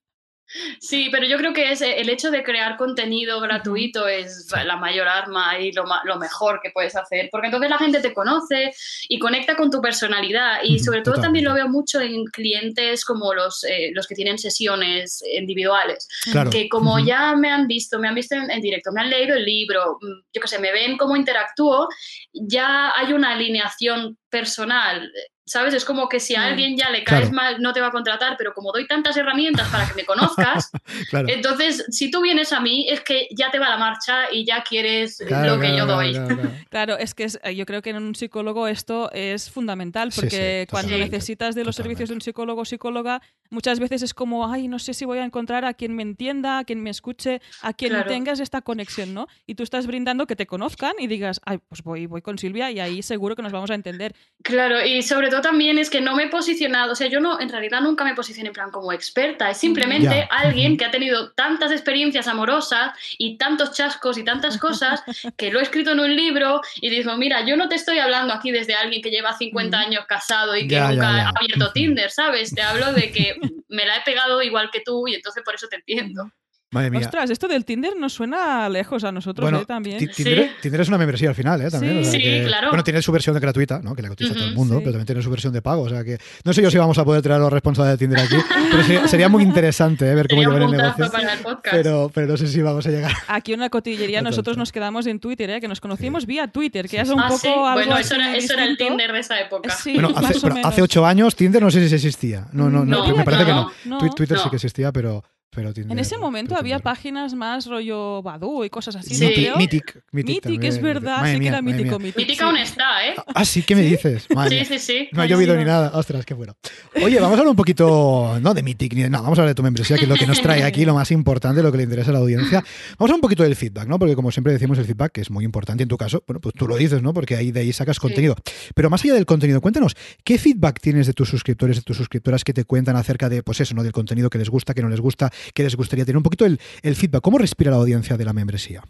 [0.79, 5.07] Sí, pero yo creo que es el hecho de crear contenido gratuito es la mayor
[5.07, 5.85] arma y lo,
[6.19, 8.71] mejor que puedes hacer, porque entonces la gente te conoce
[9.09, 13.33] y conecta con tu personalidad y sobre todo también lo veo mucho en clientes como
[13.33, 16.49] los, eh, los que tienen sesiones individuales, Claro.
[16.49, 19.35] que como ya me han visto, me han visto en, en directo, me han leído
[19.35, 21.87] el libro, mm, yo qué sé, me ven cómo interactúo,
[22.33, 25.11] ya hay una alineación personal
[25.45, 25.73] ¿Sabes?
[25.73, 27.35] Es como que si a alguien ya le caes Claro.
[27.35, 30.71] mal, no te va a contratar, pero como doy tantas herramientas para que me conozcas,
[31.09, 31.27] Claro.
[31.27, 34.63] entonces si tú vienes a mí es que ya te va la marcha y ya
[34.63, 36.11] quieres Claro, lo que claro, yo doy.
[36.13, 36.51] claro, claro.
[36.69, 40.61] Claro, es que es- eh, yo creo que en un psicólogo esto es fundamental porque
[40.65, 44.49] sí, cuando necesitas de los servicios de un psicólogo o psicóloga, muchas veces es como,
[44.49, 47.41] ay, no sé si voy a encontrar a quien me entienda, a quien me escuche,
[47.61, 48.07] a quien Claro.
[48.09, 49.27] tengas esta conexión, ¿no?
[49.45, 52.71] Y tú estás brindando que te conozcan y digas, ay, pues voy, voy con Silvia
[52.71, 54.15] y ahí seguro que nos vamos a entender.
[54.43, 57.39] Claro, y sobre todo también es que no me he posicionado, o sea, yo no,
[57.39, 61.31] en realidad nunca me posicioné en plan como experta, es simplemente alguien que ha tenido
[61.31, 65.01] tantas experiencias amorosas y tantos chascos y tantas cosas
[65.37, 68.33] que lo he escrito en un libro y digo, mira, yo no te estoy hablando
[68.33, 69.87] aquí desde alguien que lleva 50 Ujú.
[69.87, 71.71] años casado y que nunca ha abierto.
[71.71, 72.53] Tinder, ¿sabes?
[72.53, 73.35] Te hablo de que
[73.69, 76.29] me la he pegado igual que tú y entonces por eso te entiendo.
[76.73, 76.99] Madre mía.
[77.01, 79.65] Ostras, esto del Tinder nos suena lejos a nosotros Bueno, ¿eh?
[79.65, 79.97] también.
[79.99, 80.51] Ti- Tinder, Sí.
[80.63, 81.69] Tinder es una membresía al final, ¿eh?
[81.69, 81.99] También, Sí.
[82.01, 82.67] o sea Sí, que- claro.
[82.69, 83.95] Bueno, tiene su versión de gratuita, ¿no?
[83.95, 84.79] Que la cotiza todo el mundo, sí.
[84.81, 85.83] pero también tiene su versión de pago.
[85.83, 87.97] O sea que no sé yo si vamos a poder traer a los responsables de
[88.05, 88.35] Tinder aquí,
[88.71, 90.15] pero sería, sería muy interesante ¿eh?
[90.15, 91.11] ver cómo llevan el negocio.
[91.11, 91.75] para el podcast.
[91.75, 93.11] Pero, pero no sé si vamos a llegar.
[93.27, 94.59] Aquí en la cotillería nosotros total.
[94.59, 95.61] nos quedamos en Twitter, ¿eh?
[95.61, 97.97] que nos conocimos vía Twitter, que Sí, ya es un ah, poco sí, algo bueno,
[97.97, 98.77] eso era, eso era el.
[98.77, 99.69] Tinder de esa época.
[99.69, 100.71] Sí, Bueno, más hace, o pero menos.
[100.71, 102.47] hace ocho años Tinder no sé si existía.
[102.51, 103.95] No, no, no, No, me parece que no, no.
[103.95, 103.99] no.
[103.99, 105.23] Twi- Twitter sí que existía, pero,
[105.53, 105.91] pero Tinder.
[105.91, 109.47] En ese momento había páginas más rollo Badoo y cosas así, Sí.
[109.49, 109.57] ¿no?
[109.57, 110.03] Mythic, creo?
[110.11, 111.99] Mythic, Mythic, es verdad, Madre sí que era mítico.
[111.99, 113.15] Mítica aún está, ¿eh?
[113.33, 114.27] Ah, sí, ¿qué me dices?
[114.33, 115.09] Madre Sí, sí, sí.
[115.11, 115.55] No oído Buenísimo.
[115.59, 115.91] ni nada.
[115.95, 116.55] Ostras, qué bueno.
[117.03, 119.51] Oye, vamos a hablar un poquito, no de Mythic, ni de nada, vamos a hablar
[119.51, 121.77] de tu membresía, que es lo que nos trae aquí, lo más importante, lo que
[121.77, 122.59] le interesa a la audiencia.
[122.59, 122.65] Vamos
[122.99, 123.99] a hablar un poquito del feedback, ¿no?
[123.99, 126.55] Porque como siempre decimos, el feedback que es muy importante en tu caso, bueno, pues
[126.55, 127.13] tú lo dices, ¿no?
[127.13, 128.35] Porque ahí de ahí sacas contenido.
[128.75, 132.43] Pero más allá del contenido, cuéntanos, ¿qué feedback tienes de tus suscriptores, de tus suscriptoras
[132.43, 133.83] que te cuentan acerca de, pues eso, ¿no?
[133.83, 136.45] Del contenido que les gusta, que no les gusta, que les gustaría tener un poquito
[136.45, 137.21] el, el feedback.
[137.21, 138.83] ¿Cómo respira la audiencia de la membresía?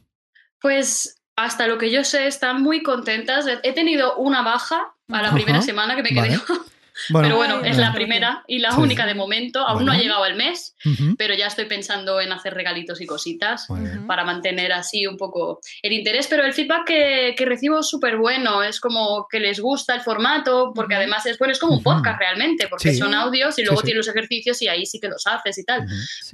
[0.59, 3.45] Pues hasta lo que yo sé, están muy contentas.
[3.63, 5.35] He tenido una baja a la Ajá.
[5.35, 6.37] primera semana que me quedé.
[6.37, 6.39] Vale.
[7.09, 8.79] Bueno, Pero bueno, es la primera y la Sí.
[8.81, 9.59] única de momento.
[9.67, 10.75] Aún no ha llegado el mes,
[11.17, 13.67] pero ya estoy pensando en hacer regalitos y cositas
[14.07, 16.27] para mantener así un poco el interés.
[16.27, 18.63] Pero el feedback que, que recibo es súper bueno.
[18.63, 22.19] Es como que les gusta el formato, porque además es bueno, es como un podcast
[22.19, 22.97] realmente, porque Sí.
[22.99, 23.85] son audios y luego sí.
[23.85, 25.85] tienes los ejercicios y ahí sí que los haces y tal.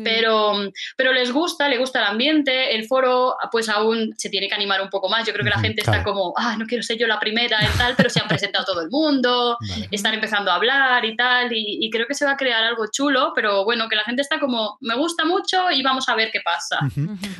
[0.03, 0.53] Pero,
[0.95, 4.81] pero les gusta, le gusta el ambiente, el foro pues aún se tiene que animar
[4.81, 5.25] un poco más.
[5.25, 5.99] Yo creo que la gente claro.
[5.99, 8.65] está como, ah, no quiero ser yo la primera y tal, pero se han presentado
[8.65, 9.87] todo el mundo, Vale.
[9.91, 12.85] están empezando a hablar y tal, y, y creo que se va a crear algo
[12.91, 16.29] chulo, pero bueno, que la gente está como, me gusta mucho y vamos a ver
[16.31, 16.79] qué pasa.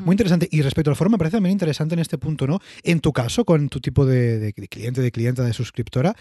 [0.03, 0.47] Muy interesante.
[0.51, 2.60] Y respecto al foro, me parece también interesante en este punto, ¿no?
[2.84, 6.14] En tu caso, con tu tipo de, de- de cliente, de clienta, de suscriptora,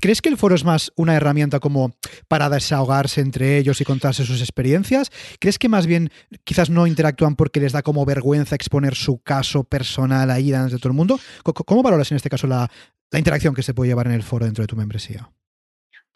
[0.00, 1.94] ¿crees que el foro es más una herramienta como
[2.28, 5.10] para desahogarse entre ellos y contarse sus experiencias?
[5.40, 6.10] ¿Crees que más bien
[6.44, 10.78] quizás no interactúan porque les da como vergüenza exponer su caso personal ahí delante de
[10.78, 11.18] todo el mundo?
[11.42, 12.70] ¿Cómo valoras en este caso la,
[13.10, 15.30] la interacción que se puede llevar en el foro dentro de tu membresía?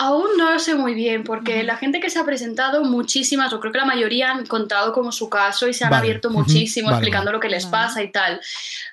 [0.01, 3.59] Aún no lo sé muy bien, porque la gente que se ha presentado, muchísimas, o
[3.59, 6.03] creo que la mayoría han contado como su caso y se han Vale.
[6.03, 7.37] abierto muchísimo Vale, explicando vale.
[7.37, 7.87] lo que les Vale.
[7.87, 8.41] pasa y tal.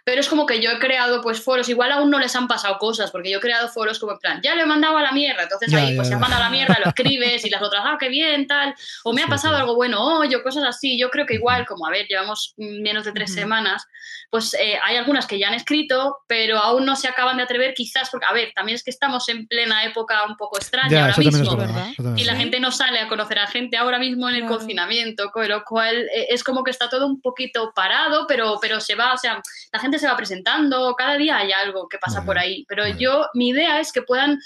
[0.04, 2.80] Pero es como que yo he creado pues foros, igual aún no les han pasado
[2.80, 5.12] cosas, porque yo he creado foros como en plan, ya lo he mandado a la
[5.12, 7.52] mierda, entonces Ya, ahí ya, pues se ha mandado a la mierda, lo escribes y
[7.52, 9.62] las otras, ah, qué bien, tal, o me ha pasado sí.
[9.62, 10.98] algo bueno hoy, o cosas así.
[10.98, 13.86] Yo creo que igual, como a ver, llevamos menos de tres semanas,
[14.32, 17.76] pues eh, hay algunas que ya han escrito, pero aún no se acaban de atrever,
[17.76, 21.02] quizás porque, a ver, también es que estamos en plena época un poco extraña Ya,
[21.02, 21.58] ahora eso también es mismo.
[21.58, 21.74] verdad.
[21.76, 21.92] ¿verdad?
[21.92, 24.42] eso también Y la gente no sale a conocer a gente ahora mismo en el
[24.42, 24.58] Claro.
[24.58, 28.80] confinamiento, con lo cual eh, es como que está todo un poquito parado, pero, pero
[28.80, 29.42] se va, o sea,
[29.72, 32.66] la gente se va presentando, cada día hay algo que pasa por ahí.
[32.68, 34.40] Pero yo, mi idea es que puedan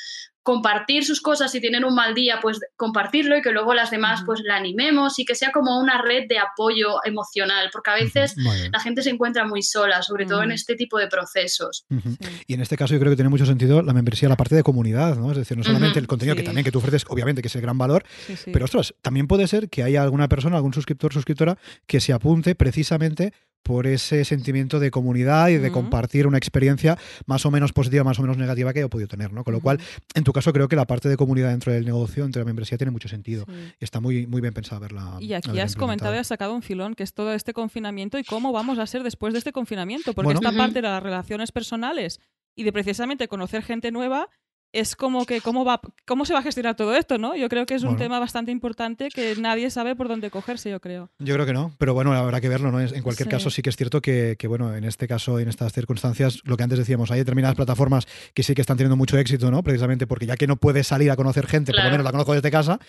[0.44, 4.22] compartir sus cosas si tienen un mal día, pues compartirlo y que luego las demás
[4.26, 8.36] pues la animemos y que sea como una red de apoyo emocional, porque a veces
[8.72, 10.56] la gente se encuentra muy sola, sobre todo en Ujú.
[10.56, 11.86] este tipo de procesos.
[11.90, 12.44] Sí.
[12.48, 14.64] Y en este caso yo creo que tiene mucho sentido la membresía, la parte de
[14.64, 15.32] comunidad, ¿no?
[15.32, 17.62] Es decir, no solamente el contenido que también que tú ofreces, obviamente que es el
[17.62, 18.50] gran valor, Sí, sí.
[18.52, 22.56] pero ostras, también puede ser que haya alguna persona, algún suscriptor, suscriptora que se apunte
[22.56, 23.34] precisamente
[23.64, 28.18] por ese sentimiento de comunidad y de compartir una experiencia más o menos positiva, más
[28.20, 29.44] o menos negativa que haya podido tener, ¿no?
[29.44, 29.80] Con lo cual,
[30.16, 32.78] en tu caso creo que la parte de comunidad dentro del negocio, entre la membresía,
[32.78, 33.46] tiene mucho sentido.
[33.48, 33.74] Sí.
[33.80, 35.18] Y está muy, muy bien pensado verla.
[35.20, 38.24] Y aquí has comentado y has sacado un filón, que es todo este confinamiento y
[38.24, 40.14] cómo vamos a ser después de este confinamiento.
[40.14, 40.40] Porque Bueno.
[40.40, 42.20] esta parte de las relaciones personales
[42.56, 44.30] y de precisamente conocer gente nueva
[44.72, 47.36] es como que cómo va cómo se va a gestionar todo esto, ¿no?
[47.36, 48.04] Yo creo que es un Bueno.
[48.04, 51.10] tema bastante importante que nadie sabe por dónde cogerse, yo creo.
[51.20, 52.80] Yo creo que no, pero bueno, habrá que verlo, ¿no?
[52.80, 53.32] En cualquier Sí.
[53.32, 56.56] caso, sí que es cierto que, que, bueno, en este caso, en estas circunstancias, lo
[56.58, 59.64] que antes decíamos, hay determinadas plataformas que sí que están teniendo mucho éxito, ¿no?
[59.64, 61.90] Precisamente porque ya que no puedes salir a conocer gente, por Claro.
[61.90, 62.80] lo menos la conozco desde casa.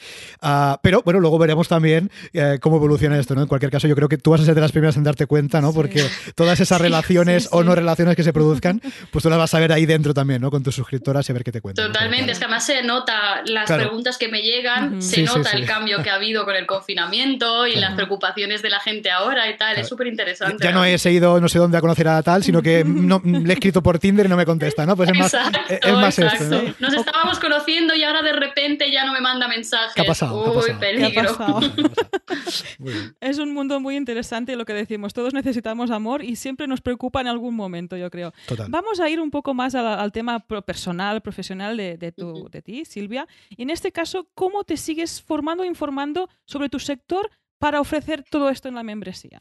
[0.42, 3.42] Ah, pero bueno, luego veremos también eh, cómo evoluciona esto, ¿no?
[3.42, 5.26] En cualquier caso, yo creo que tú vas a ser de las primeras en darte
[5.26, 5.70] cuenta, ¿no?
[5.70, 5.76] Sí.
[5.76, 6.04] Porque
[6.34, 9.54] todas esas Sí, relaciones sí, o no relaciones que se produzcan, pues tú las vas
[9.54, 10.50] a ver ahí dentro también, ¿no?
[10.50, 11.69] Con tus suscriptoras y a ver qué te cuentan.
[11.74, 13.82] Totalmente, es que además se nota las Claro.
[13.84, 15.56] preguntas que me llegan, se Sí, nota sí.
[15.56, 17.86] el cambio que ha habido con el confinamiento y Claro.
[17.88, 19.80] las preocupaciones de la gente ahora y tal, Claro.
[19.82, 20.64] es súper interesante.
[20.64, 23.50] Ya no he seguido no sé dónde a conocer a tal, sino que no, le
[23.50, 24.96] he escrito por Tinder y no me contesta, ¿no?
[24.96, 25.34] Pues es más,
[25.68, 26.44] es más exacto.
[26.56, 26.88] esto, ¿no?
[26.88, 29.92] Nos estábamos conociendo y ahora de repente ya no me manda mensajes.
[29.94, 30.42] ¿Qué ha pasado?
[30.42, 30.78] ¿Qué ha Uy, pasado?
[30.80, 31.36] ¿Qué ha peligro.
[31.36, 31.60] pasado?
[32.78, 33.14] Bien.
[33.20, 35.12] Es un mundo muy interesante lo que decimos.
[35.14, 38.32] Todos necesitamos amor y siempre nos preocupa en algún momento, yo creo.
[38.46, 38.66] Total.
[38.70, 42.48] Vamos a ir un poco más al, al tema pro- personal, profesional de, de tu-
[42.50, 43.26] de ti, Silvia.
[43.50, 48.24] Y en este caso, ¿cómo te sigues formando e informando sobre tu sector para ofrecer
[48.24, 49.40] todo esto en la membresía?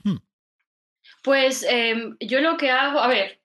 [1.23, 3.38] Pues em, yo lo que hago, a ver,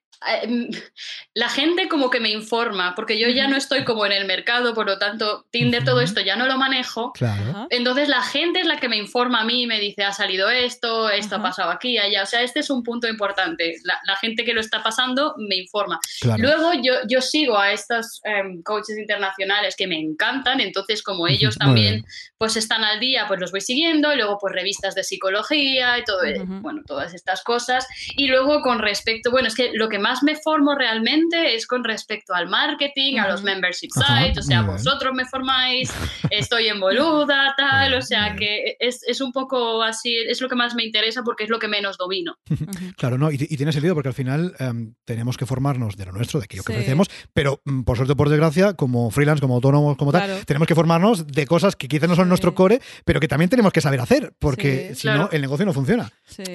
[1.33, 4.73] la gente como que me informa, porque yo ya no estoy como en el mercado,
[4.73, 7.11] por lo tanto, Tinder, todo esto ya no lo manejo.
[7.13, 7.67] Claro.
[7.69, 10.49] Entonces la gente es la que me informa a mí y me dice, ha salido
[10.49, 11.43] esto, esto Ajá.
[11.43, 12.23] ha pasado aquí, allá.
[12.23, 13.75] O sea, este es un punto importante.
[13.83, 15.99] La, la gente que lo está pasando me informa.
[16.21, 16.41] claro.
[16.41, 21.57] Luego yo, yo sigo a estos em, coaches internacionales que me encantan, entonces como ellos
[21.57, 22.05] también
[22.37, 26.03] pues están al día, pues los voy siguiendo, y luego pues revistas de psicología y
[26.03, 27.87] todo, eh, bueno, todas estas cosas.
[28.15, 31.83] Y luego con respecto, bueno, es que lo que más me formo realmente es con
[31.83, 35.91] respecto al marketing, a los membership sites, o sea, vosotros me formáis,
[36.29, 40.55] estoy en boluda, tal, o sea que es, es un poco así, es lo que
[40.55, 42.35] más me interesa porque es lo que menos domino.
[42.97, 46.11] Claro, no, y, y tiene sentido porque al final em, tenemos que formarnos de lo
[46.11, 46.77] nuestro, de aquello que Sí.
[46.79, 50.35] ofrecemos, pero mm, por suerte o por desgracia, como freelance, como autónomos, como Claro.
[50.35, 52.29] tal, tenemos que formarnos de cosas que quizás no son Sí.
[52.29, 55.19] nuestro core, pero que también tenemos que saber hacer, porque Sí, si claro.
[55.23, 56.09] no, el negocio no funciona.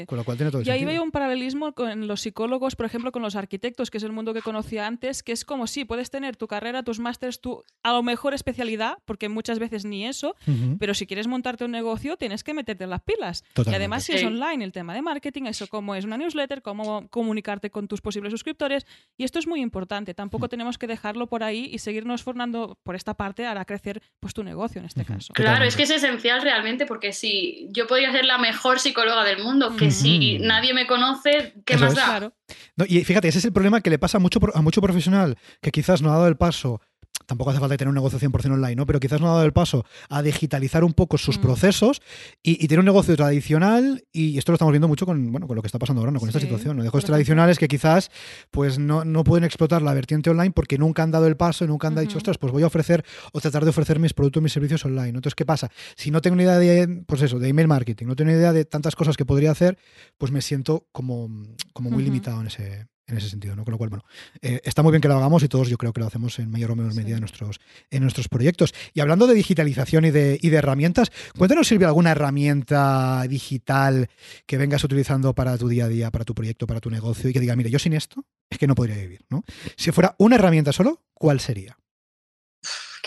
[0.06, 0.92] Con lo cual tiene todo el Y ahí sentido.
[0.98, 4.32] veo un paralelismo con los psicólogos, por ejemplo, con los arquitectos, que es el mundo
[4.32, 7.92] que conocía antes, que es como si puedes tener tu carrera, tus másters, tu a
[7.92, 10.36] lo mejor especialidad, porque muchas veces ni eso,
[10.78, 13.42] pero si quieres montarte un negocio tienes que meterte en las pilas.
[13.66, 17.08] Y además si es online, el tema de marketing, eso cómo es una newsletter, cómo
[17.08, 18.86] comunicarte con tus posibles suscriptores,
[19.16, 20.14] y esto es muy importante.
[20.14, 20.48] Tampoco Mm.
[20.50, 24.44] tenemos que dejarlo por ahí y seguirnos formando por esta parte hará crecer pues tu
[24.44, 25.32] negocio en este caso.
[25.34, 29.42] Claro, es que es esencial realmente porque si yo podría ser la mejor psicóloga del
[29.42, 31.96] mundo, que si nadie me conoce, ¿qué Eso más es.
[31.98, 32.04] da?
[32.06, 32.32] Claro.
[32.76, 35.38] No, y fíjate, ese es el problema que le pasa a mucho, a mucho profesional
[35.60, 36.80] que quizás no ha dado el paso.
[37.26, 38.86] Tampoco hace falta tener un negocio 100% online, ¿no?
[38.86, 41.42] Pero quizás no ha dado el paso a digitalizar un poco sus Mm.
[41.42, 42.02] procesos
[42.42, 44.04] y, y tiene un negocio tradicional.
[44.12, 46.18] Y esto lo estamos viendo mucho con, bueno, con lo que está pasando ahora, ¿no?
[46.18, 46.76] Con esta situación.
[46.76, 46.82] ¿no?
[46.82, 48.10] Negocios tradicionales que quizás
[48.50, 51.68] pues no, no pueden explotar la vertiente online porque nunca han dado el paso y
[51.68, 54.52] nunca han dicho, ostras, pues voy a ofrecer o tratar de ofrecer mis productos, mis
[54.52, 55.12] servicios online.
[55.12, 55.18] ¿no?
[55.18, 55.70] Entonces, ¿qué pasa?
[55.96, 58.52] Si no tengo ni idea de, pues eso, de email marketing, no tengo ni idea
[58.52, 59.78] de tantas cosas que podría hacer,
[60.18, 61.28] pues me siento como,
[61.72, 63.64] como muy limitado en ese, en ese sentido, ¿no?
[63.64, 64.04] Con lo cual, bueno,
[64.42, 66.50] eh, está muy bien que lo hagamos y todos yo creo que lo hacemos en
[66.50, 67.14] mayor o menor medida Sí.
[67.14, 68.72] en nuestros, en nuestros proyectos.
[68.94, 74.08] Y hablando de digitalización y de, y de herramientas, cuéntanos, Silvia, alguna herramienta digital
[74.46, 77.32] que vengas utilizando para tu día a día, para tu proyecto, para tu negocio y
[77.32, 79.44] que diga, mire, yo sin esto es que no podría vivir, ¿no?
[79.76, 81.76] Si fuera una herramienta solo, ¿cuál sería?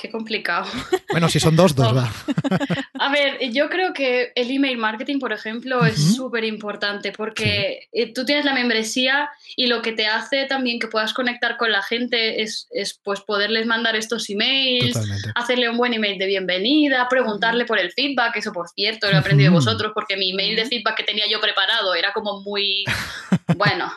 [0.04, 0.66] Qué complicado.
[1.14, 1.96] Bueno, si son dos, dos, Oh.
[1.96, 2.12] va.
[3.00, 8.12] A ver, yo creo que el email marketing, por ejemplo, es súper importante porque eh,
[8.12, 11.84] tú tienes la membresía y lo que te hace también que puedas conectar con la
[11.84, 15.30] gente es, es pues poderles mandar estos emails, Totalmente.
[15.36, 19.20] hacerle un buen email de bienvenida, preguntarle por el feedback, eso por cierto, lo he
[19.20, 22.86] aprendido de vosotros porque mi email de feedback que tenía yo preparado era como muy,
[23.56, 23.92] bueno,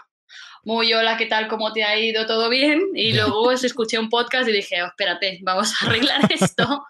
[0.67, 1.47] muy hola, ¿qué tal?
[1.47, 2.27] ¿Cómo te ha ido?
[2.27, 2.83] ¿Todo bien?
[2.93, 6.85] Y luego os escuché un podcast y dije, oh, espérate, vamos a arreglar esto.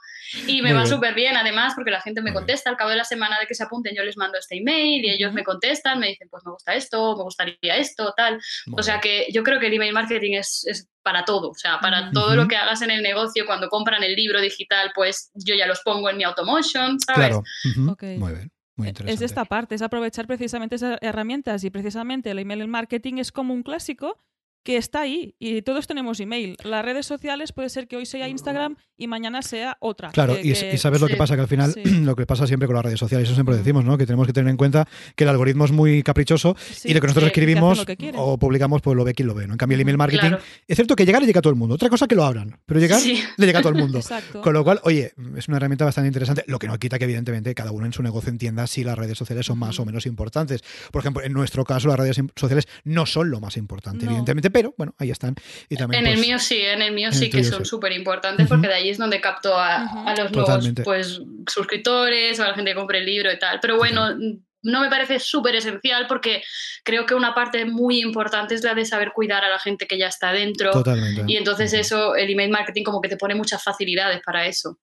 [0.46, 2.96] Y me Muy va súper bien, además, porque la gente me contesta al cabo de
[2.96, 6.00] la semana de que se apunten, yo les mando este email y ellos me contestan,
[6.00, 8.40] me dicen, pues me gusta esto, me gustaría esto, tal.
[8.66, 11.54] Muy O sea que yo creo que el email marketing es, es para todo, o
[11.54, 15.30] sea, para todo lo que hagas en el negocio, cuando compran el libro digital, pues
[15.34, 17.28] yo ya los pongo en mi automotion, ¿sabes?
[17.28, 17.42] Claro.
[17.76, 18.50] Muy bien.
[18.76, 23.32] Muy Es esta parte, es aprovechar precisamente esas herramientas y precisamente el email marketing es
[23.32, 24.18] como un clásico
[24.66, 26.56] que está ahí y todos tenemos email.
[26.64, 30.10] Las redes sociales puede ser que hoy sea Instagram y mañana sea otra.
[30.10, 31.82] Claro, que- y, que- y sabes lo que pasa, que al final sí.
[32.02, 33.96] lo que pasa siempre con las redes sociales, eso siempre decimos, ¿no?
[33.96, 37.00] Que tenemos que tener en cuenta que el algoritmo es muy caprichoso sí, y lo
[37.00, 37.86] que nosotros que escribimos
[38.16, 39.52] o publicamos, pues lo ve quien lo ve, ¿no?
[39.54, 40.42] En cambio, el email marketing, Claro.
[40.66, 41.76] es cierto que llegar le llega a todo el mundo.
[41.76, 43.22] Otra cosa que lo abran, pero llegar Sí.
[43.36, 43.98] le llega a todo el mundo.
[43.98, 44.40] Exacto.
[44.42, 47.54] Con lo cual, oye, es una herramienta bastante interesante, lo que no quita que evidentemente
[47.54, 50.62] cada uno en su negocio entienda si las redes sociales son más o menos importantes.
[50.90, 54.10] Por ejemplo, en nuestro caso las redes sociales no son lo más importante, No.
[54.10, 55.34] evidentemente, pero bueno, ahí están.
[55.68, 57.66] Y también, En el pues, mío sí, en el mío en sí el que son
[57.66, 57.68] sí.
[57.68, 60.82] súper importantes porque de ahí es donde capto a, los Totalmente.
[60.82, 63.60] nuevos pues, suscriptores o a la gente que compre el libro y tal.
[63.60, 64.16] Pero bueno,
[64.62, 66.42] no me parece súper esencial porque
[66.84, 69.98] creo que una parte muy importante es la de saber cuidar a la gente que
[69.98, 70.70] ya está dentro.
[70.70, 71.24] totalmente.
[71.26, 74.78] Y entonces eso, el email marketing como que te pone muchas facilidades para eso.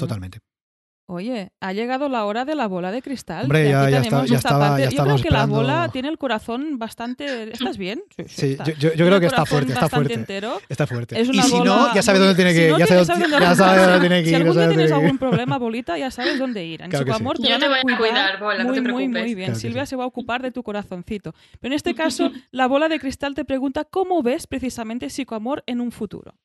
[0.00, 0.40] Totalmente.
[1.06, 3.42] Oye, ha llegado la hora de la bola de cristal.
[3.42, 4.82] Hombre, ya- ya tenemos está- ya esta estaba- parte.
[4.84, 7.52] ya Yo creo que la bola tiene el corazón bastante.
[7.52, 8.02] ¿Estás bien?
[8.28, 8.64] Sí, está.
[8.64, 10.14] yo, yo- yo Tiene creo que está fuerte, está fuerte.
[10.14, 10.60] entero.
[10.68, 11.20] Está fuerte.
[11.20, 12.70] Es y si bola no, ya sabe muy- dónde tiene que si ir.
[12.72, 13.90] no ya, tienes- sabe, sabes ya dónde sabe apuntarse.
[13.92, 14.32] dónde tiene que Si ir.
[14.32, 14.94] ya algún día tienes ir.
[14.94, 16.82] algún problema, bolita, ya sabes dónde ir.
[16.82, 17.14] En Claro que sí.
[17.16, 19.22] Psicoamor te Yo te a voy a cuidar Bola, no muy, te muy, preocupes.
[19.22, 19.46] muy bien.
[19.48, 19.90] Claro Silvia sí.
[19.90, 21.34] se va a ocupar de tu corazoncito.
[21.60, 25.80] Pero en este caso, la bola de cristal te pregunta cómo ves precisamente Psicoamor en
[25.80, 26.36] un futuro.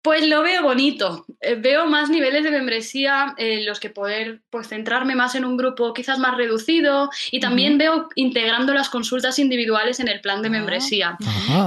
[0.00, 1.26] Pues lo veo bonito.
[1.40, 5.56] Eh, veo más niveles de membresía en los que poder pues, centrarme más en un
[5.56, 10.48] grupo quizás más reducido y también veo integrando las consultas individuales en el plan de
[10.48, 10.50] Ah.
[10.52, 11.18] membresía.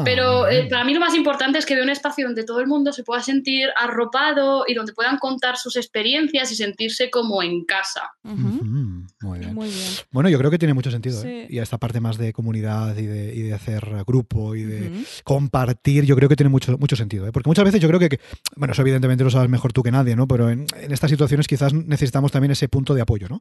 [0.06, 2.68] Pero eh, para mí lo más importante es que veo un espacio donde todo el
[2.68, 7.66] mundo se pueda sentir arropado y donde puedan contar sus experiencias y sentirse como en
[7.66, 8.12] casa.
[8.24, 9.54] Muy bien.
[9.54, 9.88] Muy bien.
[10.12, 11.22] Bueno, yo creo que tiene mucho sentido.
[11.22, 11.28] Sí.
[11.28, 11.48] ¿eh?
[11.50, 16.06] Y esta parte más de comunidad y de, y de hacer grupo y de compartir,
[16.06, 17.28] yo creo que tiene mucho, mucho sentido.
[17.28, 17.32] ¿eh?
[17.32, 18.21] Porque muchas veces yo creo que, que-
[18.56, 20.28] bueno, eso evidentemente lo sabes mejor tú que nadie, ¿no?
[20.28, 23.40] Pero en, en estas situaciones quizás necesitamos también ese punto de apoyo, ¿no?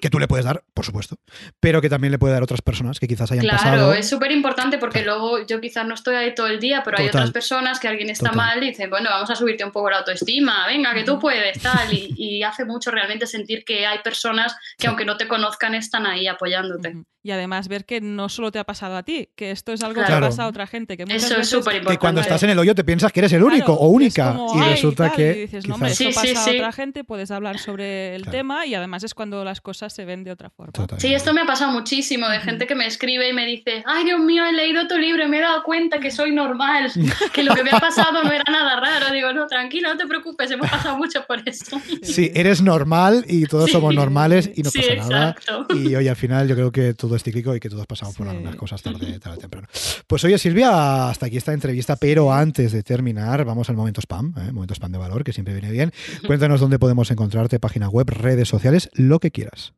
[0.00, 1.16] Que tú le puedes dar, por supuesto,
[1.60, 3.94] pero que también le puede dar otras personas que quizás hayan Claro, pasado.
[3.94, 5.18] es súper importante porque Claro.
[5.20, 8.10] luego yo quizás no estoy ahí todo el día, pero hay otras personas que alguien
[8.10, 8.36] está Total.
[8.36, 11.60] mal y dicen, bueno, vamos a subirte un poco la autoestima, venga, que tú puedes,
[11.60, 11.92] tal.
[11.92, 14.86] Y, y hace mucho realmente sentir que hay personas que Sí.
[14.86, 16.96] aunque no te conozcan están ahí apoyándote.
[17.22, 20.00] Y además ver que no solo te ha pasado a ti, que esto es algo
[20.00, 20.26] que Claro.
[20.26, 20.96] pasa a otra gente.
[20.96, 21.92] Que muchas Eso es súper importante.
[21.94, 24.32] que cuando estás en el hoyo te piensas que eres el Claro, único o única
[24.34, 26.52] como, y resulta tal, que y dices, no, hombre, quizás- esto Sí, sí, pasa a
[26.52, 26.56] sí.
[26.58, 28.38] otra gente, puedes hablar sobre el Claro.
[28.38, 30.72] tema y además es cuando las cosas se ven de otra forma.
[30.72, 31.00] Total.
[31.00, 34.04] Sí, esto me ha pasado muchísimo, de gente que me escribe y me dice, ay
[34.04, 36.90] Dios mío, he leído tu libro y me he dado cuenta que soy normal,
[37.34, 39.12] que lo que me ha pasado no era nada raro.
[39.12, 41.80] Digo, no, tranquilo, no te preocupes, hemos pasado mucho por eso.
[42.02, 43.72] Sí, eres normal y todos Sí.
[43.72, 45.30] somos normales y no Sí, pasa nada.
[45.30, 45.66] exacto.
[45.76, 48.26] Y hoy al final yo creo que todo es cíclico y que todos pasamos por
[48.26, 48.30] Sí.
[48.30, 49.68] algunas cosas tarde, tarde o temprano.
[50.06, 54.34] Pues oye, Silvia, hasta aquí esta entrevista, pero antes de terminar, vamos al momento spam,
[54.38, 54.52] ¿eh?
[54.52, 55.92] momento spam de valor, que siempre viene bien.
[56.26, 59.74] Cuéntanos dónde podemos encontrarte, página web, redes sociales, lo que quieras.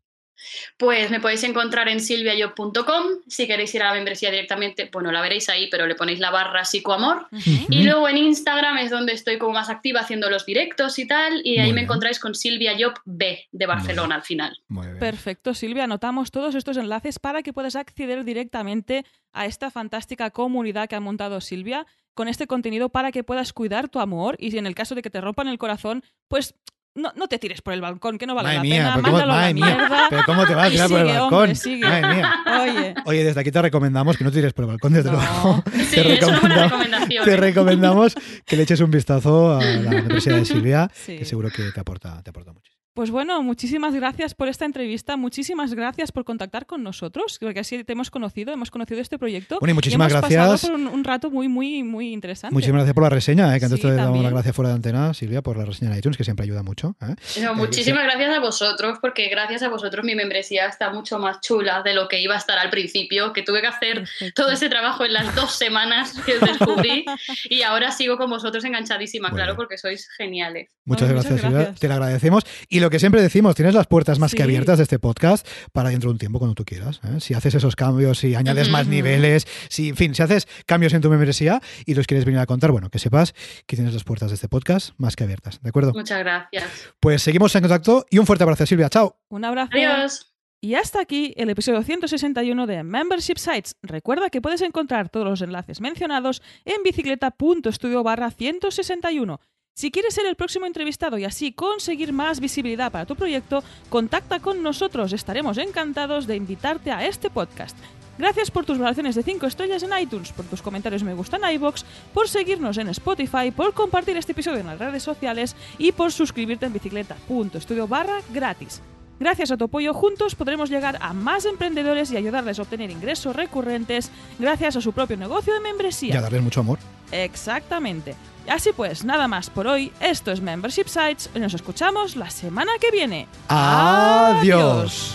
[0.77, 3.05] Pues me podéis encontrar en silviayo.com.
[3.27, 6.31] Si queréis ir a la membresía directamente, bueno, la veréis ahí, pero le ponéis la
[6.31, 7.27] barra psicoamor.
[7.69, 11.41] Y luego en Instagram es donde estoy como más activa haciendo los directos y tal.
[11.45, 11.75] Y Muy ahí bien.
[11.75, 14.57] me encontráis con Silvia Job B de Barcelona al final.
[14.69, 14.99] Muy bien.
[14.99, 15.85] Perfecto, Silvia.
[15.85, 21.01] Anotamos todos estos enlaces para que puedas acceder directamente a esta fantástica comunidad que ha
[21.01, 21.87] montado Silvia
[22.19, 25.03] con este contenido para que puedas cuidar tu amor y si en el caso de
[25.03, 26.57] que te rompan el corazón, pues
[26.97, 29.03] no, no te tires por el balcón, que no vale Madre la mía, pena, pero
[29.05, 30.07] cómo, mándalo a la madre mía, mierda.
[30.11, 31.35] pero ¿cómo te vas a tirar por el balcón?
[31.35, 31.85] hombre, sigue.
[31.85, 32.35] Madre mía.
[32.61, 35.17] Oye, Oye, desde aquí te recomendamos que no tires por el balcón, desde No.
[35.19, 35.63] luego.
[35.89, 37.25] Sí, Te es una buena recomendamos- recomendación.
[37.25, 37.37] Te ¿eh?
[37.37, 38.15] recomendamos
[38.45, 41.19] que le eches un vistazo a la membresía de Silvia, Sí.
[41.19, 42.73] que seguro que te aporta, te aporta mucho.
[42.99, 47.85] Pues bueno, muchísimas gracias por esta entrevista, muchísimas gracias por contactar con nosotros, porque así
[47.85, 49.59] te hemos conocido, hemos conocido este proyecto.
[49.61, 50.45] Bueno, y muchísimas hemos gracias.
[50.45, 52.53] pasado por un, un rato muy, muy, muy interesante.
[52.53, 53.61] Muchísimas gracias por la reseña, ¿eh?
[53.61, 55.99] que antes Sí, te damos las gracias fuera de antena, Silvia, por la reseña en
[55.99, 56.97] iTunes, que siempre ayuda mucho.
[57.01, 57.15] ¿eh?
[57.41, 61.85] No, muchísimas gracias a vosotros, porque gracias a vosotros mi membresía está mucho más chula
[61.85, 64.43] de lo que iba a estar al principio, que tuve que hacer Perfecto.
[64.43, 67.05] todo ese trabajo en las dos semanas que descubrí
[67.49, 70.69] y ahora sigo con vosotros enganchadísima, claro, porque sois geniales.
[70.85, 71.75] Muchas Bueno, gracias, muchas Silvia.
[71.79, 72.45] Te lo agradecemos.
[72.69, 74.37] Y lo que siempre decimos, tienes las puertas más Sí.
[74.37, 77.01] que abiertas de este podcast para dentro de un tiempo cuando tú quieras.
[77.05, 77.21] ¿eh?
[77.21, 81.01] Si haces esos cambios, si añades más niveles, si, en fin, si haces cambios en
[81.03, 83.35] tu membresía y los quieres venir a contar, bueno, que sepas
[83.67, 85.61] que tienes las puertas de este podcast más que abiertas.
[85.63, 85.93] ¿De acuerdo?
[85.93, 86.65] Muchas gracias.
[87.01, 88.89] Pues seguimos en contacto y un fuerte abrazo, Silvia.
[88.89, 89.17] Chao.
[89.29, 89.71] Un abrazo.
[89.75, 90.35] Adiós.
[90.61, 93.77] Y hasta aquí el episodio 161 de Membership Sites.
[93.81, 99.41] Recuerda que puedes encontrar todos los enlaces mencionados en bicicleta.studio barra 161.
[99.79, 104.41] Si quieres ser el próximo entrevistado y así conseguir más visibilidad para tu proyecto, contacta
[104.41, 105.13] con nosotros.
[105.13, 107.77] Estaremos encantados de invitarte a este podcast.
[108.19, 111.55] Gracias por tus valoraciones de 5 estrellas en iTunes, por tus comentarios me gusta en
[111.55, 116.11] iBox, por seguirnos en Spotify, por compartir este episodio en las redes sociales y por
[116.11, 118.83] suscribirte en bicicleta.studio barra gratis.
[119.21, 123.37] Gracias a tu apoyo juntos podremos llegar a más emprendedores y ayudarles a obtener ingresos
[123.37, 124.11] recurrentes
[124.41, 126.15] gracias a su propio negocio de membresía.
[126.15, 126.81] Y a darles mucho amor.
[127.13, 128.15] Exactamente.
[128.49, 129.93] Así pues, nada más por hoy.
[130.01, 133.29] Esto es Membership Sites y nos escuchamos la semana que viene.
[133.49, 135.15] Adiós.